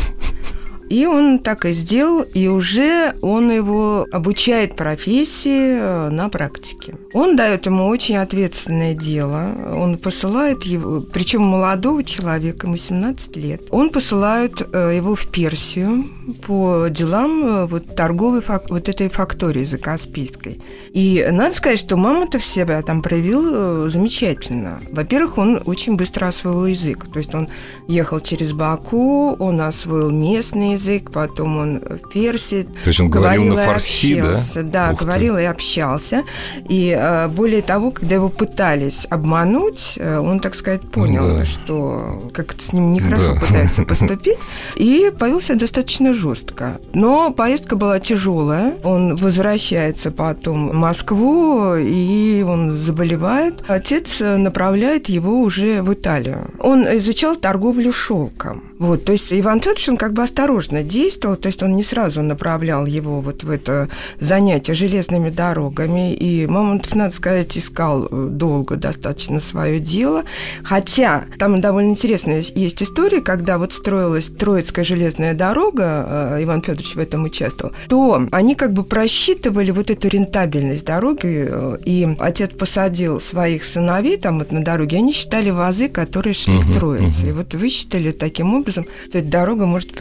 И 0.93 1.07
он 1.07 1.39
так 1.39 1.65
и 1.65 1.73
сделал, 1.73 2.21
и 2.21 2.49
уже 2.49 3.15
он 3.23 3.51
его 3.51 4.07
обучает 4.13 4.77
профессии 4.77 5.79
э, 5.81 6.11
на 6.11 6.29
практике. 6.29 6.97
Он 7.15 7.35
дает 7.35 7.65
ему 7.65 7.87
очень 7.87 8.19
ответственное 8.19 8.93
дело. 8.93 9.55
Он 9.75 9.97
посылает 9.97 10.65
его, 10.65 11.01
причем 11.01 11.45
молодого 11.45 12.05
человека, 12.05 12.67
ему 12.67 12.77
17 12.77 13.37
лет. 13.37 13.63
Он 13.71 13.89
посылает 13.89 14.61
э, 14.61 14.93
его 14.95 15.15
в 15.15 15.29
Персию 15.29 16.05
по 16.47 16.89
делам 16.91 17.43
э, 17.47 17.67
вот 17.69 17.97
торговой 17.97 18.43
вот 18.69 18.89
этой 18.91 19.09
фактории 19.09 19.65
закаспийской. 19.65 20.61
И 20.93 21.27
надо 21.31 21.55
сказать, 21.55 21.79
что 21.79 21.97
Мамонтов 21.97 22.45
себя 22.45 22.83
там 22.83 23.01
проявил 23.01 23.89
замечательно. 23.89 24.83
Во-первых, 24.91 25.39
он 25.39 25.63
очень 25.65 25.97
быстро 25.97 26.27
освоил 26.27 26.67
язык. 26.67 27.07
То 27.11 27.19
есть 27.19 27.35
он 27.35 27.49
ехал 27.89 28.21
через 28.21 28.53
Баку, 28.53 29.35
он 29.39 29.63
освоил 29.63 30.11
местный 30.11 30.73
язык, 30.73 30.82
потом 31.11 31.57
он 31.59 31.79
в 31.81 32.09
Персии. 32.11 32.63
То 32.63 32.89
есть 32.89 33.01
он 33.01 33.09
говорил 33.09 33.45
на 33.45 33.63
и 33.63 33.67
фарси, 33.67 34.15
да? 34.21 34.31
общался. 34.33 34.63
Да, 34.63 34.91
Ух 34.93 34.99
ты. 34.99 35.05
говорил 35.05 35.39
и 35.39 35.45
общался. 35.45 36.23
И 36.69 36.97
э, 36.99 37.29
более 37.29 37.63
того, 37.63 37.91
когда 37.91 38.15
его 38.17 38.29
пытались 38.29 39.07
обмануть, 39.11 39.95
э, 39.97 40.19
он, 40.19 40.41
так 40.41 40.55
сказать, 40.55 40.83
понял, 40.91 41.23
Ну 41.27 41.39
да. 41.39 41.45
что 41.45 42.31
как-то 42.35 42.63
с 42.63 42.73
ним 42.73 42.93
нехорошо 42.93 43.35
Да. 43.35 43.41
пытаются 43.41 43.83
поступить, 43.87 44.39
и 44.77 45.11
повел 45.19 45.41
себя 45.41 45.57
достаточно 45.59 46.13
жестко. 46.15 46.81
Но 46.95 47.33
поездка 47.33 47.77
была 47.77 48.01
тяжелая. 48.01 48.75
Он 48.85 49.17
возвращается 49.17 50.11
потом 50.11 50.69
в 50.71 50.75
Москву, 50.75 51.75
и 51.77 52.43
он 52.47 52.73
заболевает. 52.73 53.63
Отец 53.69 54.21
направляет 54.21 55.09
его 55.09 55.41
уже 55.41 55.83
в 55.83 55.93
Италию. 55.93 56.51
Он 56.59 56.85
изучал 56.97 57.37
торговлю 57.37 57.93
шелком. 57.93 58.63
Вот, 58.79 59.05
то 59.05 59.13
есть 59.13 59.33
Иван 59.33 59.61
Федорович, 59.61 59.89
он 59.91 59.97
как 59.97 60.13
бы 60.13 60.23
осторожно 60.63 60.83
действовал, 60.83 61.37
то 61.37 61.47
есть 61.49 61.63
он 61.63 61.75
не 61.75 61.83
сразу 61.83 62.23
направлял 62.23 62.87
его 62.87 63.21
вот 63.21 63.45
в 63.45 63.51
это 63.51 63.89
занятие 64.21 64.75
железными 64.75 65.31
дорогами. 65.31 66.15
И 66.15 66.47
Мамонтов, 66.47 66.95
надо 66.95 67.15
сказать, 67.15 67.57
искал 67.59 68.07
э, 68.11 68.29
долго 68.31 68.77
достаточно 68.77 69.41
свое 69.41 69.81
дело. 69.81 70.25
Хотя 70.63 71.25
там 71.39 71.61
довольно 71.61 71.91
интересная 71.91 72.43
есть 72.55 72.83
история, 72.83 73.21
когда 73.21 73.59
вот 73.59 73.73
строилась 73.73 74.27
Троицкая 74.27 74.85
железная 74.85 75.35
дорога, 75.35 76.07
э, 76.37 76.43
Иван 76.45 76.63
Федорович 76.63 76.95
в 76.95 76.99
этом 76.99 77.25
участвовал, 77.25 77.75
то 77.89 78.27
они 78.31 78.55
как 78.55 78.73
бы 78.73 78.85
просчитывали 78.85 79.71
вот 79.71 79.91
эту 79.91 80.09
рентабельность 80.09 80.85
дороги, 80.85 81.47
э, 81.49 81.79
и 81.85 82.17
отец 82.19 82.51
посадил 82.51 83.21
своих 83.21 83.65
сыновей 83.65 84.17
там 84.17 84.39
вот 84.39 84.53
на 84.53 84.63
дороге, 84.63 84.99
они 84.99 85.13
считали 85.13 85.51
вазы, 85.51 85.89
которые 85.89 86.35
шли 86.35 86.55
Мгм, 86.55 86.71
к 86.71 86.73
Троице. 86.73 87.21
мгм. 87.21 87.29
И 87.29 87.33
вот 87.33 87.55
высчитали 87.55 88.13
таким 88.13 88.55
образом, 88.55 88.63
образом 88.63 88.87
эта 89.09 89.23
дорога 89.23 89.67
может 89.67 89.93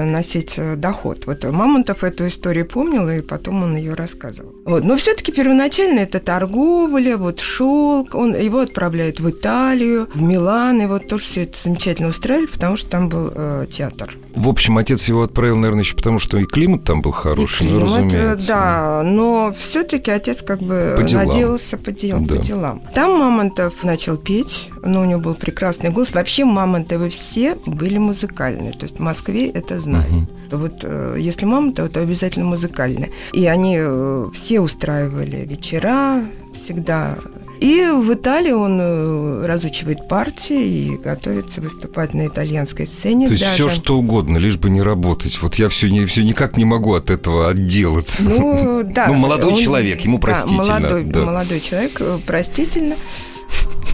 приносить 0.00 0.54
э, 0.56 0.76
доход. 0.76 1.26
Вот 1.26 1.44
Мамонтов 1.44 2.04
эту 2.04 2.26
историю 2.26 2.66
помнил, 2.66 3.08
и 3.08 3.20
потом 3.20 3.62
он 3.62 3.76
ее 3.76 3.94
рассказывал. 3.94 4.52
Вот. 4.64 4.84
Но 4.84 4.96
все-таки 4.96 5.32
первоначально 5.32 6.00
это 6.00 6.20
торговля, 6.20 7.16
вот 7.16 7.40
шелк, 7.40 8.14
он 8.14 8.34
его 8.34 8.60
отправляет 8.60 9.20
в 9.20 9.30
Италию, 9.30 10.08
в 10.14 10.22
Милан, 10.22 10.82
и 10.82 10.86
вот 10.86 11.08
тоже 11.08 11.24
все 11.24 11.42
это 11.42 11.56
замечательно 11.62 12.08
устраивали, 12.08 12.46
потому 12.46 12.76
что 12.76 12.90
там 12.90 13.08
был 13.08 13.32
э, 13.34 13.66
театр. 13.70 14.16
В 14.34 14.48
общем, 14.48 14.78
отец 14.78 15.08
его 15.08 15.22
отправил, 15.22 15.56
наверное, 15.56 15.82
еще 15.82 15.94
потому, 15.96 16.18
что 16.18 16.38
и 16.38 16.44
климат 16.44 16.84
там 16.84 17.02
был 17.02 17.12
хороший, 17.12 17.66
и 17.66 17.68
климат, 17.68 17.88
ну, 17.88 17.96
разумеется. 17.96 18.46
Да, 18.48 19.02
но 19.04 19.54
все-таки 19.58 20.10
отец 20.10 20.42
как 20.42 20.60
бы 20.60 20.94
по 20.96 21.02
делам. 21.02 21.26
надеялся 21.26 21.76
по, 21.76 21.92
дел, 21.92 22.18
да. 22.20 22.36
по 22.36 22.42
делам. 22.42 22.82
Там 22.94 23.18
Мамонтов 23.18 23.84
начал 23.84 24.16
петь, 24.16 24.70
но 24.82 25.02
у 25.02 25.04
него 25.04 25.20
был 25.20 25.34
прекрасный 25.34 25.90
голос. 25.90 26.12
Вообще 26.12 26.44
Мамонтовы 26.44 27.10
все 27.10 27.56
были 27.66 27.98
музыкальные, 27.98 28.72
то 28.72 28.84
есть 28.84 28.96
в 28.96 29.00
Москве 29.00 29.48
это 29.50 29.78
знали. 29.80 30.08
Угу. 30.10 30.58
Вот 30.58 30.80
э, 30.82 31.16
если 31.18 31.44
Мамонтов, 31.44 31.90
то 31.90 32.00
обязательно 32.00 32.46
музыкальные. 32.46 33.10
И 33.32 33.46
они 33.46 33.76
э, 33.78 34.26
все 34.34 34.60
устраивали 34.60 35.46
вечера, 35.46 36.24
всегда 36.54 37.16
и 37.62 37.88
в 37.92 38.12
Италии 38.12 38.50
он 38.50 38.78
э, 38.80 39.46
разучивает 39.46 40.08
партии 40.08 40.64
и 40.64 40.96
готовится 40.96 41.60
выступать 41.60 42.12
на 42.12 42.26
итальянской 42.26 42.86
сцене. 42.88 43.26
То 43.26 43.32
есть 43.34 43.44
даже. 43.44 43.54
все 43.54 43.68
что 43.68 43.98
угодно, 43.98 44.36
лишь 44.36 44.56
бы 44.56 44.68
не 44.68 44.82
работать. 44.82 45.40
Вот 45.40 45.54
я 45.54 45.68
все, 45.68 45.88
не, 45.88 46.04
все 46.06 46.24
никак 46.24 46.56
не 46.56 46.64
могу 46.64 46.94
от 46.94 47.08
этого 47.08 47.50
отделаться. 47.50 48.28
Ну, 48.28 48.82
да. 48.84 49.06
Ну, 49.06 49.14
молодой 49.14 49.52
он, 49.52 49.60
человек, 49.60 50.00
ему 50.00 50.18
простительно. 50.18 50.64
Да, 50.64 50.80
молодой, 50.80 51.04
да. 51.04 51.24
молодой 51.24 51.60
человек, 51.60 51.92
э, 52.00 52.18
простительно 52.26 52.96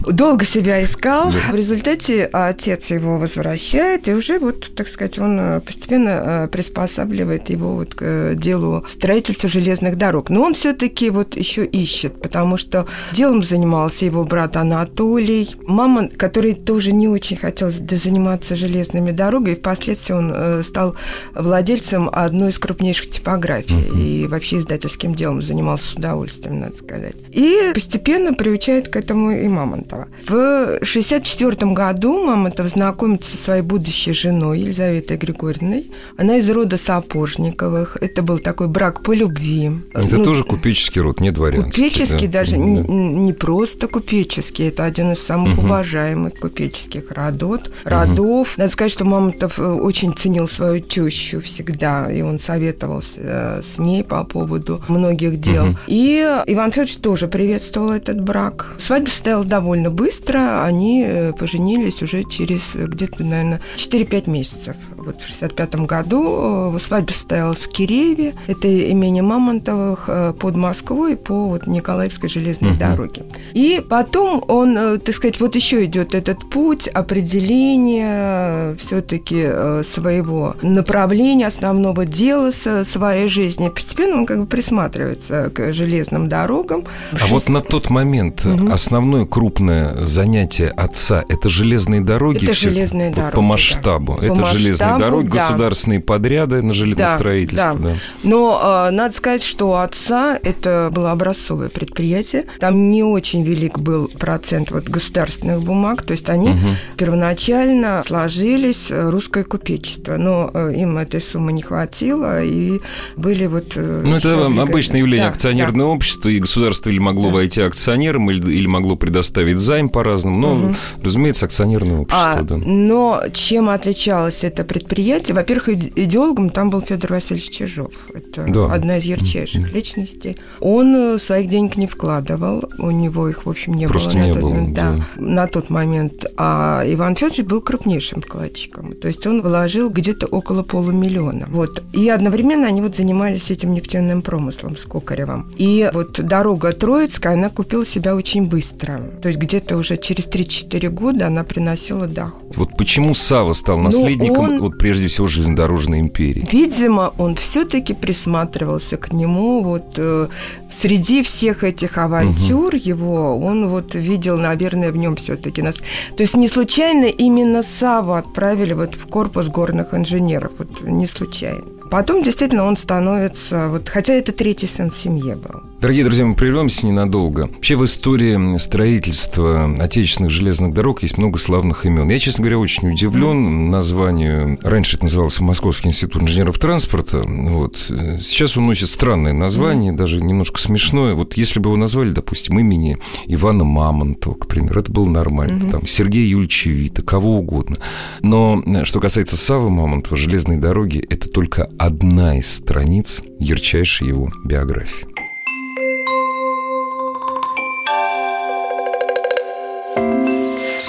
долго 0.07 0.45
себя 0.45 0.83
искал. 0.83 1.29
В 1.29 1.55
результате 1.55 2.29
отец 2.31 2.91
его 2.91 3.17
возвращает, 3.17 4.07
и 4.07 4.13
уже 4.13 4.39
вот, 4.39 4.73
так 4.75 4.87
сказать, 4.87 5.19
он 5.19 5.37
э, 5.39 5.59
постепенно 5.59 6.09
э, 6.09 6.47
приспосабливает 6.47 7.49
его 7.49 7.75
вот 7.75 7.95
к 7.95 8.01
э, 8.01 8.35
делу 8.35 8.83
строительства 8.87 9.49
железных 9.49 9.97
дорог. 9.97 10.29
Но 10.29 10.43
он 10.43 10.53
все-таки 10.53 11.09
вот 11.09 11.35
еще 11.35 11.65
ищет, 11.65 12.21
потому 12.21 12.57
что 12.57 12.87
делом 13.11 13.43
занимался 13.43 14.05
его 14.05 14.23
брат 14.23 14.57
Анатолий, 14.57 15.55
мама, 15.65 16.07
который 16.07 16.53
тоже 16.53 16.91
не 16.91 17.07
очень 17.07 17.37
хотел 17.37 17.69
заниматься 17.69 18.55
железными 18.55 19.11
дорогами, 19.11 19.53
и 19.53 19.55
впоследствии 19.55 20.13
он 20.13 20.63
стал 20.63 20.95
владельцем 21.33 22.09
одной 22.11 22.51
из 22.51 22.59
крупнейших 22.59 23.09
типографий 23.09 23.75
uh-huh. 23.75 24.01
и 24.01 24.27
вообще 24.27 24.59
издательским 24.59 25.15
делом 25.15 25.41
занимался 25.41 25.91
с 25.91 25.93
удовольствием, 25.93 26.59
надо 26.59 26.77
сказать. 26.77 27.15
И 27.31 27.71
постепенно 27.73 28.33
приучает 28.33 28.89
к 28.89 28.95
этому 28.95 29.31
и 29.31 29.47
Мамонтова. 29.49 30.07
В 30.27 30.33
1964 30.33 31.71
году 31.71 32.25
Мамонтов 32.25 32.67
знакомится 32.69 33.31
со 33.31 33.43
своей 33.43 33.61
будущей 33.61 34.13
женой 34.13 34.59
Елизаветой 34.59 35.17
Григорьевной. 35.17 35.91
Она 36.17 36.37
из 36.37 36.49
рода 36.49 36.77
Сапожниковых. 36.77 37.97
Это 38.01 38.21
был 38.21 38.39
такой 38.39 38.67
брак 38.67 39.03
по 39.03 39.13
любви. 39.13 39.71
Это 39.93 40.17
ну, 40.17 40.23
тоже 40.23 40.43
купеческий 40.43 41.01
род, 41.01 41.19
не 41.19 41.31
дворянский. 41.31 41.89
Купеческий 41.89 42.27
да? 42.27 42.39
даже, 42.39 42.51
да. 42.51 42.57
Не, 42.57 42.81
не 42.81 43.33
просто 43.33 43.87
купеческий. 43.87 44.67
Это 44.67 44.85
один 44.85 45.11
из 45.11 45.23
самых 45.23 45.57
угу. 45.57 45.67
уважаемых 45.67 46.35
купеческих 46.35 47.11
родов. 47.11 47.61
родов. 47.83 48.51
Угу. 48.51 48.57
Надо 48.57 48.71
сказать, 48.71 48.91
что 48.91 49.05
Мамонтов 49.05 49.59
э, 49.59 49.63
очень 49.63 50.13
ценил 50.13 50.47
свою 50.47 50.79
тещу 50.79 51.41
всегда, 51.41 52.11
и 52.11 52.21
он 52.21 52.39
советовался 52.39 53.09
э, 53.17 53.61
с 53.63 53.77
ней 53.77 54.03
по 54.03 54.23
поводу 54.23 54.83
многих 54.87 55.39
дел. 55.39 55.69
Угу. 55.69 55.77
И 55.87 56.19
Иван 56.47 56.71
Федорович 56.71 56.97
тоже 56.97 57.27
приветствовал 57.27 57.91
этот 57.91 58.21
брак. 58.21 58.75
Свадьба 58.77 59.09
состоялась 59.29 59.47
довольно 59.47 59.91
быстро. 59.91 60.63
Они 60.63 61.03
э, 61.05 61.33
поженились 61.33 62.01
уже 62.01 62.23
через 62.23 62.61
где-то, 62.73 63.23
наверное, 63.23 63.61
4-5 63.75 64.29
месяцев. 64.29 64.75
Вот 65.09 65.21
в 65.21 65.27
65 65.27 65.75
году 65.85 66.75
э, 66.75 66.79
свадьба 66.79 67.11
состоялась 67.11 67.59
в 67.59 67.69
Кирееве. 67.69 68.35
Это 68.47 68.91
имение 68.91 69.23
Мамонтовых 69.23 70.05
э, 70.07 70.33
под 70.39 70.55
Москвой 70.55 71.15
по 71.15 71.47
вот 71.47 71.67
Николаевской 71.67 72.29
железной 72.29 72.71
угу. 72.71 72.79
дороге. 72.79 73.23
И 73.53 73.81
потом 73.87 74.43
он, 74.47 74.99
так 74.99 75.15
сказать, 75.15 75.39
вот 75.39 75.55
еще 75.55 75.85
идет 75.85 76.13
этот 76.13 76.49
путь 76.49 76.87
определения 76.87 78.75
все-таки 78.75 79.83
своего 79.83 80.55
направления, 80.61 81.47
основного 81.47 82.05
дела 82.05 82.51
своей 82.51 83.29
жизни. 83.29 83.69
Постепенно 83.69 84.17
он 84.17 84.25
как 84.25 84.39
бы 84.39 84.45
присматривается 84.45 85.49
к 85.53 85.71
железным 85.73 86.27
дорогам. 86.27 86.83
А 87.11 87.17
6... 87.17 87.31
вот 87.31 87.49
на 87.49 87.61
тот 87.61 87.89
момент 87.89 88.45
угу. 88.45 88.71
основной 88.71 89.25
крупный 89.25 89.69
главное 89.69 90.05
занятие 90.05 90.69
отца– 90.69 91.23
это 91.29 91.49
железные 91.49 92.01
дороги. 92.01 92.45
Это 92.45 92.53
железные 92.53 93.11
дороги. 93.11 93.35
По 93.35 93.41
масштабу. 93.41 94.17
Да. 94.19 94.27
Это 94.27 94.35
по 94.35 94.47
железные 94.47 94.97
масштабу, 94.99 95.23
дороги, 95.23 95.37
да. 95.37 95.47
государственные 95.47 95.99
подряды 95.99 96.61
на 96.61 96.73
железностроительство. 96.73 97.73
Да, 97.73 97.89
да. 97.89 97.89
Да. 97.89 97.95
Но 98.23 98.87
э, 98.87 98.91
надо 98.91 99.15
сказать, 99.15 99.43
что 99.43 99.71
у 99.71 99.73
отца 99.73 100.39
это 100.41 100.89
было 100.91 101.11
образцовое 101.11 101.69
предприятие. 101.69 102.45
Там 102.59 102.91
не 102.91 103.03
очень 103.03 103.43
велик 103.43 103.79
был 103.79 104.07
процент 104.07 104.71
вот 104.71 104.85
государственных 104.85 105.61
бумаг. 105.61 106.03
То 106.03 106.11
есть 106.11 106.29
они 106.29 106.51
угу. 106.51 106.75
первоначально 106.97 108.01
сложились 108.05 108.87
э, 108.89 109.09
русское 109.09 109.43
купечество. 109.43 110.17
Но 110.17 110.51
э, 110.53 110.73
им 110.75 110.97
этой 110.97 111.21
суммы 111.21 111.53
не 111.53 111.61
хватило. 111.61 112.43
И 112.43 112.79
были 113.15 113.45
вот... 113.45 113.73
Э, 113.75 114.01
ну, 114.05 114.15
это 114.15 114.45
обычное 114.45 114.99
явление 114.99 115.27
да, 115.27 115.33
акционерное 115.33 115.85
да. 115.85 115.91
общество. 115.91 116.29
И 116.29 116.39
государство 116.39 116.89
или 116.89 116.99
могло 116.99 117.29
да. 117.29 117.35
войти 117.35 117.61
акционером, 117.61 118.29
или, 118.31 118.51
или 118.51 118.67
могло 118.67 118.95
предоставить 118.95 119.57
займ 119.57 119.89
по-разному. 119.89 120.39
Но, 120.39 120.53
угу. 120.55 120.75
разумеется, 121.03 121.45
акционерное 121.45 121.99
общество. 121.99 122.31
А, 122.31 122.41
да. 122.41 122.57
Но 122.57 123.23
чем 123.33 123.69
отличалось 123.69 124.43
это 124.43 124.63
предприятие? 124.63 124.88
Во-первых, 124.89 125.69
идеологом 125.69 126.49
там 126.49 126.69
был 126.69 126.81
Федор 126.81 127.11
Васильевич 127.11 127.49
Чижов. 127.49 127.91
Это 128.13 128.45
да. 128.47 128.73
одна 128.73 128.97
из 128.97 129.03
ярчайших 129.03 129.63
угу. 129.63 129.73
личностей. 129.73 130.37
Он 130.59 130.95
э, 130.95 131.19
своих 131.19 131.49
денег 131.49 131.77
не 131.77 131.87
вкладывал. 131.87 132.63
У 132.77 132.91
него 132.91 133.29
их, 133.29 133.45
в 133.45 133.49
общем, 133.49 133.73
не 133.73 133.87
Просто 133.87 134.11
было. 134.11 134.21
не 134.21 134.27
на 134.27 134.33
тот 134.33 134.41
было, 134.43 134.49
момент, 134.49 134.73
да. 134.73 134.95
да. 134.95 135.05
На 135.17 135.47
тот 135.47 135.69
момент. 135.69 136.25
А 136.37 136.83
Иван 136.85 137.15
Федорович 137.15 137.45
был 137.45 137.61
крупнейшим 137.61 138.21
вкладчиком. 138.21 138.93
То 138.95 139.07
есть 139.07 139.25
он 139.27 139.41
вложил 139.41 139.89
где-то 139.89 140.27
около 140.27 140.63
полумиллиона. 140.63 141.47
Вот. 141.49 141.83
И 141.93 142.09
одновременно 142.09 142.67
они 142.67 142.81
вот 142.81 142.95
занимались 142.95 143.51
этим 143.51 143.73
нефтяным 143.73 144.21
промыслом 144.21 144.77
с 144.77 144.85
Кокаревым. 144.85 145.51
И 145.57 145.89
вот 145.93 146.19
дорога 146.19 146.73
Троицкая, 146.73 147.33
она 147.33 147.49
купила 147.49 147.85
себя 147.85 148.15
очень 148.15 148.47
быстро. 148.47 148.99
То 149.21 149.27
есть 149.27 149.39
где-то 149.39 149.77
уже 149.77 149.97
через 149.97 150.27
3-4 150.27 150.89
года 150.89 151.27
она 151.27 151.43
приносила 151.43 152.07
доход. 152.07 152.55
Вот 152.55 152.77
почему 152.77 153.13
Сава 153.13 153.53
стал 153.53 153.77
ну, 153.77 153.85
наследником, 153.85 154.61
он, 154.61 154.68
вот 154.69 154.77
прежде 154.77 155.07
всего, 155.07 155.27
железнодорожной 155.27 155.99
империи? 155.99 156.47
Видимо, 156.51 157.13
он 157.17 157.35
все-таки 157.35 157.93
присматривался 157.93 158.97
к 158.97 159.11
нему 159.13 159.63
вот 159.63 159.93
э, 159.97 160.27
среди 160.71 161.21
всех 161.23 161.63
этих 161.63 161.97
авантюр 161.97 162.75
угу. 162.75 162.77
его, 162.77 163.37
он 163.37 163.69
вот 163.69 163.95
видел, 163.95 164.37
наверное, 164.37 164.91
в 164.91 164.97
нем 164.97 165.15
все-таки 165.15 165.61
нас. 165.61 165.75
То 166.15 166.23
есть 166.23 166.35
не 166.35 166.47
случайно 166.47 167.05
именно 167.05 167.63
Саву 167.63 168.13
отправили 168.13 168.73
вот 168.73 168.95
в 168.95 169.05
корпус 169.07 169.47
горных 169.47 169.93
инженеров, 169.93 170.51
вот 170.57 170.81
не 170.81 171.07
случайно. 171.07 171.63
Потом 171.91 172.21
действительно 172.21 172.65
он 172.65 172.77
становится, 172.77 173.67
вот, 173.67 173.89
хотя 173.89 174.13
это 174.13 174.31
третий 174.31 174.67
сын 174.67 174.91
в 174.91 174.97
семье 174.97 175.35
был. 175.35 175.68
Дорогие 175.81 176.03
друзья, 176.03 176.25
мы 176.25 176.35
прервемся 176.35 176.85
ненадолго. 176.85 177.47
Вообще 177.53 177.77
в 177.77 177.85
истории 177.85 178.57
строительства 178.57 179.73
отечественных 179.79 180.29
железных 180.29 180.73
дорог 180.73 181.03
есть 181.03 181.17
много 181.17 181.37
славных 181.39 181.85
имен. 181.85 182.09
Я, 182.09 182.19
честно 182.19 182.41
говоря, 182.41 182.59
очень 182.59 182.89
удивлен 182.91 183.71
названию. 183.71 184.59
Раньше 184.61 184.97
это 184.97 185.05
назывался 185.05 185.41
Московский 185.41 185.87
институт 185.87 186.23
инженеров 186.23 186.59
транспорта. 186.59 187.23
Вот. 187.25 187.77
Сейчас 187.77 188.57
он 188.57 188.65
носит 188.65 188.89
странное 188.89 189.31
название, 189.31 189.93
даже 189.93 190.21
немножко 190.21 190.59
смешное. 190.59 191.13
Вот 191.13 191.37
если 191.37 191.61
бы 191.61 191.69
его 191.69 191.77
назвали, 191.77 192.09
допустим, 192.09 192.59
имени 192.59 192.97
Ивана 193.27 193.63
Мамонтова, 193.63 194.33
к 194.33 194.47
примеру, 194.47 194.81
это 194.81 194.91
было 194.91 195.09
нормально. 195.09 195.63
Угу. 195.63 195.71
Там 195.71 195.87
Сергея 195.87 196.27
Юльевича 196.27 196.71
Вита, 196.71 197.03
кого 197.03 197.37
угодно. 197.37 197.77
Но 198.21 198.61
что 198.83 198.99
касается 198.99 199.37
Савы 199.37 199.69
Мамонтова, 199.69 200.17
железные 200.17 200.59
дороги– 200.59 200.99
это 201.09 201.29
только 201.29 201.69
одна 201.79 202.37
из 202.37 202.53
страниц 202.53 203.23
ярчайшей 203.39 204.09
его 204.09 204.29
биографии. 204.43 205.07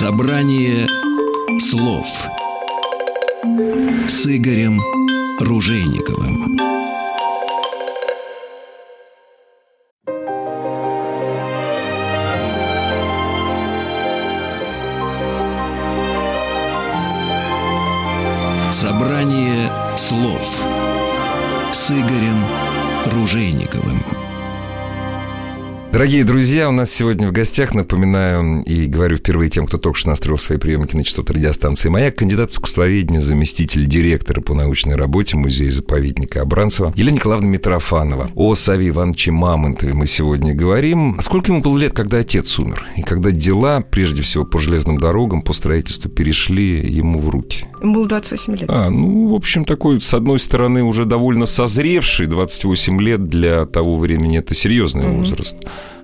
Собрание 0.01 0.89
слов 1.59 2.07
с 4.09 4.27
Игорем 4.27 4.81
Ружейниковым. 5.39 6.57
Собрание 18.73 19.71
слов 19.97 20.65
с 21.73 21.91
Игорем 21.91 22.43
Ружейниковым. 23.05 23.60
Дорогие 25.93 26.23
друзья, 26.23 26.69
у 26.69 26.73
нас 26.73 26.89
сегодня 26.89 27.27
в 27.27 27.33
гостях, 27.33 27.75
напоминаю 27.75 28.63
и 28.63 28.87
говорю 28.87 29.17
впервые 29.17 29.51
тем, 29.51 29.67
кто 29.67 29.77
только 29.77 29.99
что 29.99 30.11
настроил 30.11 30.39
свои 30.39 30.57
приемники 30.57 30.95
на 30.95 31.03
частоту 31.03 31.33
радиостанции 31.33 31.89
«Маяк», 31.89 32.15
кандидат 32.15 32.53
искусствоведения, 32.53 33.21
заместитель 33.21 33.85
директора 33.87 34.41
по 34.41 34.55
научной 34.55 34.95
работе 34.95 35.37
музея-заповедника 35.37 36.43
Абранцева 36.43 36.93
Елена 36.95 37.17
Николаевна 37.17 37.49
Митрофанова. 37.49 38.31
О 38.37 38.55
Саве 38.55 38.91
Ивановиче 38.91 39.33
Мамонтове 39.33 39.93
мы 39.93 40.07
сегодня 40.07 40.55
говорим. 40.55 41.17
А 41.19 41.23
сколько 41.23 41.51
ему 41.51 41.61
было 41.61 41.77
лет, 41.77 41.93
когда 41.93 42.19
отец 42.19 42.57
умер? 42.61 42.87
И 42.97 43.03
когда 43.03 43.33
дела, 43.33 43.81
прежде 43.81 44.23
всего 44.23 44.45
по 44.45 44.61
железным 44.61 44.97
дорогам, 44.97 45.43
по 45.43 45.53
строительству, 45.53 46.09
перешли 46.09 46.87
ему 46.89 47.19
в 47.19 47.29
руки? 47.31 47.67
Ему 47.83 47.95
было 47.95 48.07
28 48.07 48.57
лет. 48.57 48.71
А, 48.71 48.91
ну, 48.91 49.27
в 49.27 49.35
общем, 49.35 49.65
такой, 49.65 50.01
с 50.01 50.15
одной 50.15 50.39
стороны, 50.39 50.85
уже 50.85 51.05
довольно 51.05 51.47
созревший, 51.47 52.29
28 52.29 53.03
лет 53.03 53.29
для 53.29 53.67
того 53.67 53.99
времени 53.99 54.39
это 54.39 54.55
серьезный 54.55 55.09
угу. 55.09 55.19
возраст. 55.19 55.57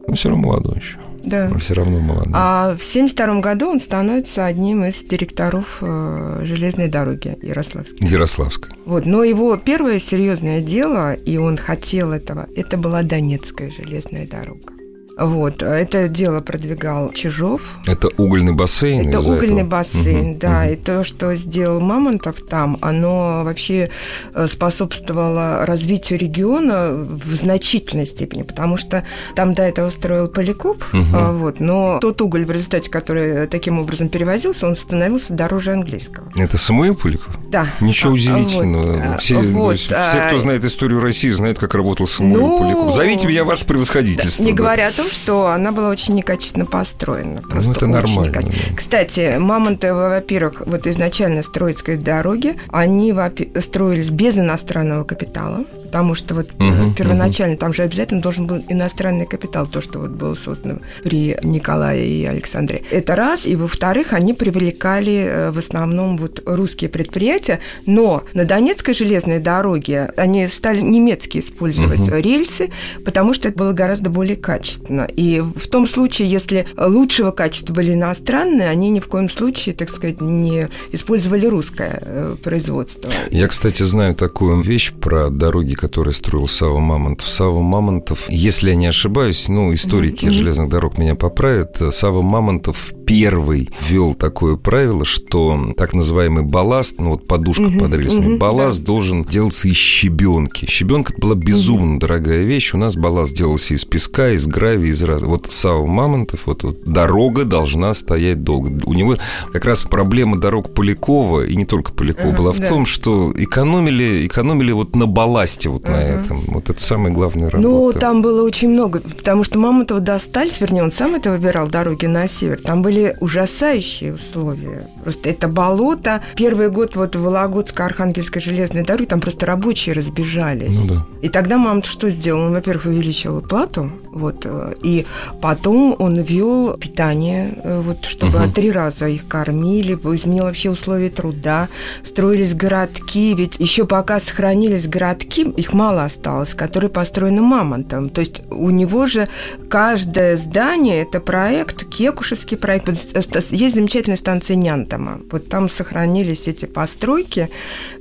Но 0.09 0.14
все 0.14 0.29
равно 0.29 0.49
молодой 0.49 0.77
еще. 0.79 0.99
Да. 1.27 1.49
Он 1.51 1.59
все 1.59 1.75
равно 1.75 1.99
молодой. 1.99 2.33
А 2.35 2.77
в 2.77 2.79
1972 2.79 3.40
году 3.40 3.71
он 3.71 3.81
становится 3.81 4.47
одним 4.47 4.85
из 4.85 5.03
директоров 5.03 5.79
э, 5.81 6.42
железной 6.45 6.88
дороги 6.88 7.37
Ярославской. 7.42 8.09
Ярославской. 8.09 8.73
Вот, 8.85 9.07
но 9.07 9.25
его 9.25 9.57
первое 9.57 9.99
серьезное 9.99 10.61
дело, 10.61 11.14
и 11.14 11.37
он 11.37 11.57
хотел 11.57 12.12
этого, 12.12 12.47
это 12.55 12.77
была 12.77 13.03
Донецкая 13.03 13.73
железная 13.73 14.27
дорога. 14.29 14.76
Вот, 15.16 15.62
это 15.62 16.09
дело 16.09 16.42
продвигал 16.42 17.11
Чижов. 17.12 17.62
Это 17.87 18.09
угольный 18.18 18.52
бассейн? 18.52 19.09
Это 19.09 19.20
угольный 19.20 19.62
этого? 19.62 19.70
бассейн, 19.70 20.33
угу, 20.33 20.38
да. 20.40 20.64
Угу. 20.64 20.72
И 20.72 20.76
то, 20.76 21.05
что 21.05 21.35
сделал 21.35 21.81
Мамонтов 21.81 22.42
там, 22.42 22.76
оно 22.83 23.42
вообще 23.42 23.90
э, 24.35 24.46
способствовало 24.46 25.64
развитию 25.64 26.18
региона 26.18 26.90
в 26.90 27.35
значительной 27.35 28.05
степени, 28.05 28.42
потому 28.42 28.76
что 28.76 29.05
там 29.35 29.55
до 29.55 29.62
этого 29.62 29.88
строил 29.88 30.29
Поликоп, 30.29 30.85
угу. 30.92 31.33
вот, 31.33 31.61
но 31.61 31.98
тот 31.98 32.20
уголь, 32.20 32.44
в 32.44 32.50
результате 32.50 32.90
который 32.90 33.46
таким 33.46 33.79
образом 33.79 34.11
перевозился, 34.11 34.66
он 34.66 34.76
становился 34.76 35.33
дороже 35.33 35.72
английского. 35.72 36.31
Это 36.37 36.59
Самуил 36.59 36.94
Поликов? 36.94 37.38
Да. 37.48 37.72
Ничего 37.81 38.12
удивительного. 38.12 39.12
Вот, 39.12 39.20
все, 39.22 39.38
вот, 39.38 39.79
все, 39.79 39.94
а... 39.94 40.29
кто 40.29 40.38
знает 40.38 40.62
историю 40.64 41.00
России, 41.00 41.31
знают, 41.31 41.59
как 41.59 41.74
работал 41.74 42.07
Самуил 42.07 42.38
ну... 42.38 42.59
Поликов. 42.59 42.92
Зовите 42.92 43.26
меня 43.26 43.44
ваше 43.44 43.64
превосходительство. 43.64 44.42
Не 44.42 44.52
да. 44.52 44.57
говоря 44.59 44.88
о 44.88 44.92
том, 44.92 45.06
что 45.07 45.47
она 45.47 45.73
была 45.73 45.88
очень 45.88 46.14
некачественно 46.14 46.66
построена. 46.66 47.42
Ну, 47.49 47.73
это 47.73 47.87
нормально. 47.87 48.40
Кстати, 48.77 49.37
Мамонтовы, 49.38 50.09
во-первых, 50.09 50.62
вот 50.66 50.87
изначально 50.87 51.42
строительской 51.42 51.97
дороги, 51.97 52.57
они 52.69 53.14
строились 53.61 54.11
без 54.11 54.38
иностранного 54.38 55.05
капитала 55.05 55.64
потому 55.96 56.14
что 56.14 56.35
вот 56.35 56.50
угу, 56.61 56.92
первоначально 56.94 57.54
угу. 57.54 57.61
там 57.61 57.72
же 57.72 57.82
обязательно 57.82 58.20
должен 58.20 58.46
был 58.46 58.62
иностранный 58.68 59.24
капитал, 59.24 59.66
то, 59.66 59.80
что 59.80 59.98
вот 60.00 60.11
было 60.11 60.35
создано 60.35 60.80
при 61.02 61.38
Николае 61.42 62.06
и 62.06 62.26
Александре. 62.26 62.82
Это 62.90 63.16
раз. 63.16 63.46
И, 63.46 63.56
во-вторых, 63.56 64.12
они 64.12 64.35
привлекали 64.35 65.24
э, 65.26 65.50
в 65.52 65.59
основном 65.59 66.18
вот 66.18 66.42
русские 66.44 66.90
предприятия, 66.90 67.61
но 67.87 68.24
на 68.35 68.44
Донецкой 68.44 68.92
железной 68.92 69.38
дороге 69.38 70.12
они 70.18 70.48
стали 70.48 70.82
немецкие 70.82 71.42
использовать 71.42 72.00
угу. 72.00 72.16
рельсы, 72.16 72.70
потому 73.02 73.32
что 73.32 73.48
это 73.48 73.56
было 73.56 73.72
гораздо 73.72 74.11
более 74.11 74.37
качественно. 74.37 75.09
И 75.16 75.40
в 75.40 75.66
том 75.66 75.87
случае, 75.87 76.28
если 76.28 76.66
лучшего 76.76 77.30
качества 77.30 77.72
были 77.72 77.94
иностранные, 77.94 78.68
они 78.68 78.90
ни 78.90 79.00
в 79.00 79.06
коем 79.06 79.30
случае, 79.30 79.74
так 79.74 79.88
сказать, 79.88 80.20
не 80.20 80.68
использовали 80.92 81.46
русское 81.46 81.98
э, 82.02 82.37
производство. 82.42 83.11
Я, 83.30 83.48
кстати, 83.48 83.82
знаю 83.82 84.14
такую 84.14 84.61
вещь 84.61 84.92
про 84.92 85.30
дороги, 85.30 85.74
который 85.87 86.12
строил 86.12 86.49
Сава 86.49 86.81
Мамонтов. 86.81 87.29
Сава 87.29 87.61
Мамонтов, 87.61 88.29
если 88.29 88.70
я 88.70 88.77
не 88.77 88.87
ошибаюсь, 88.87 89.49
ну, 89.49 89.72
историки 89.72 90.25
mm-hmm. 90.25 90.31
железных 90.31 90.68
дорог 90.68 90.99
меня 90.99 91.14
поправят, 91.14 91.81
Сава 91.92 92.22
Мамонтов 92.22 92.92
первый 93.07 93.70
ввел 93.88 94.14
такое 94.14 94.57
правило, 94.57 95.05
что 95.05 95.72
так 95.77 95.94
называемый 95.94 96.42
балласт, 96.42 96.96
ну 96.99 97.11
вот 97.11 97.29
подушка 97.29 97.62
mm-hmm. 97.62 97.79
под 97.79 97.94
рельсами, 97.94 98.27
mm-hmm. 98.27 98.38
балласт 98.38 98.81
да. 98.81 98.87
должен 98.87 99.25
делаться 99.25 99.68
из 99.68 99.77
щебенки. 99.77 100.66
Щебенка 100.66 101.14
была 101.16 101.37
безумно 101.37 101.94
mm-hmm. 101.94 102.01
дорогая 102.01 102.42
вещь. 102.42 102.75
У 102.75 102.79
нас 102.79 102.96
балласт 102.96 103.33
делался 103.33 103.75
из 103.75 103.85
песка, 103.85 104.31
из 104.31 104.49
гравия, 104.49 104.90
из 104.90 105.05
раз. 105.05 105.22
Вот 105.22 105.46
Сава 105.53 105.87
Мамонтов, 105.87 106.46
вот, 106.46 106.64
вот 106.64 106.83
дорога 106.85 107.44
должна 107.44 107.94
стоять 107.94 108.42
долго. 108.42 108.72
У 108.85 108.92
него 108.92 109.16
как 109.53 109.64
раз 109.64 109.85
проблема 109.85 110.37
дорог 110.40 110.75
Полякова, 110.75 111.46
и 111.46 111.55
не 111.55 111.64
только 111.64 111.92
Полякова, 111.92 112.33
uh-huh, 112.33 112.37
была 112.37 112.53
в 112.53 112.59
да. 112.59 112.66
том, 112.66 112.87
что 112.87 113.33
экономили, 113.37 114.27
экономили 114.27 114.72
вот 114.72 114.96
на 114.96 115.07
балласте 115.07 115.65
вот 115.68 115.85
uh-huh. 115.85 115.90
на 115.90 115.96
этом. 115.96 116.44
Вот 116.48 116.70
это 116.70 116.81
самый 116.81 117.12
главный 117.12 117.48
работа. 117.48 117.68
Ну, 117.68 117.92
там 117.92 118.22
было 118.22 118.42
очень 118.42 118.70
много, 118.70 119.00
потому 119.00 119.44
что 119.44 119.59
Мамонтова 119.59 120.00
достались, 120.00 120.61
вернее, 120.61 120.83
он 120.83 120.92
сам 120.92 121.14
это 121.14 121.31
выбирал, 121.31 121.68
дороги 121.68 122.07
на 122.07 122.26
север. 122.29 122.61
Там 122.61 122.83
были 122.83 123.16
ужасающие 123.20 124.14
условия. 124.14 124.88
Просто 125.02 125.29
это 125.29 125.48
болото. 125.48 126.22
Первый 126.37 126.70
год 126.70 126.96
вот 126.96 127.16
Вологодско-Архангельской 127.16 128.40
железной 128.40 128.85
дороги, 128.85 129.07
там 129.07 129.20
просто 129.20 129.46
рабочие 129.46 129.94
разбежались. 129.94 130.76
Ну, 130.76 130.87
да. 130.87 131.07
И 131.22 131.29
тогда 131.29 131.59
Мамонтов 131.59 131.90
что 131.90 132.11
сделал? 132.11 132.42
Он, 132.42 132.52
во-первых, 132.52 132.87
увеличил 132.87 133.40
плату, 133.40 133.90
вот, 134.16 134.42
э, 134.44 134.74
и 134.83 135.07
потом 135.40 135.94
он 135.98 136.20
ввел 136.20 136.76
питание, 136.76 137.59
э, 137.62 137.81
вот, 137.81 138.05
чтобы 138.05 138.44
угу. 138.44 138.52
три 138.52 138.70
раза 138.70 139.09
их 139.09 139.29
кормили, 139.29 139.94
изменил 139.94 140.44
вообще 140.44 140.70
условия 140.70 141.11
труда, 141.11 141.68
строились 142.05 142.55
городки, 142.55 143.35
ведь 143.35 143.57
еще 143.59 143.87
пока 143.87 144.20
сохранились 144.20 144.88
городки, 144.88 145.42
их 145.42 145.72
мало 145.72 146.05
осталось, 146.05 146.55
которые 146.55 146.90
построены 146.90 147.42
Мамонтом. 147.42 148.09
То 148.09 148.20
есть 148.20 148.42
у 148.50 148.70
него 148.70 149.07
же 149.07 149.29
каждое 149.68 150.37
здание– 150.37 151.02
это 151.02 151.20
проект, 151.20 151.85
Кекушевский 151.85 152.57
проект. 152.57 152.88
Есть 152.88 153.74
замечательная 153.74 154.16
станция 154.16 154.57
Нянтома. 154.57 155.20
Вот 155.31 155.48
там 155.48 155.68
сохранились 155.68 156.48
эти 156.48 156.66
постройки. 156.66 157.50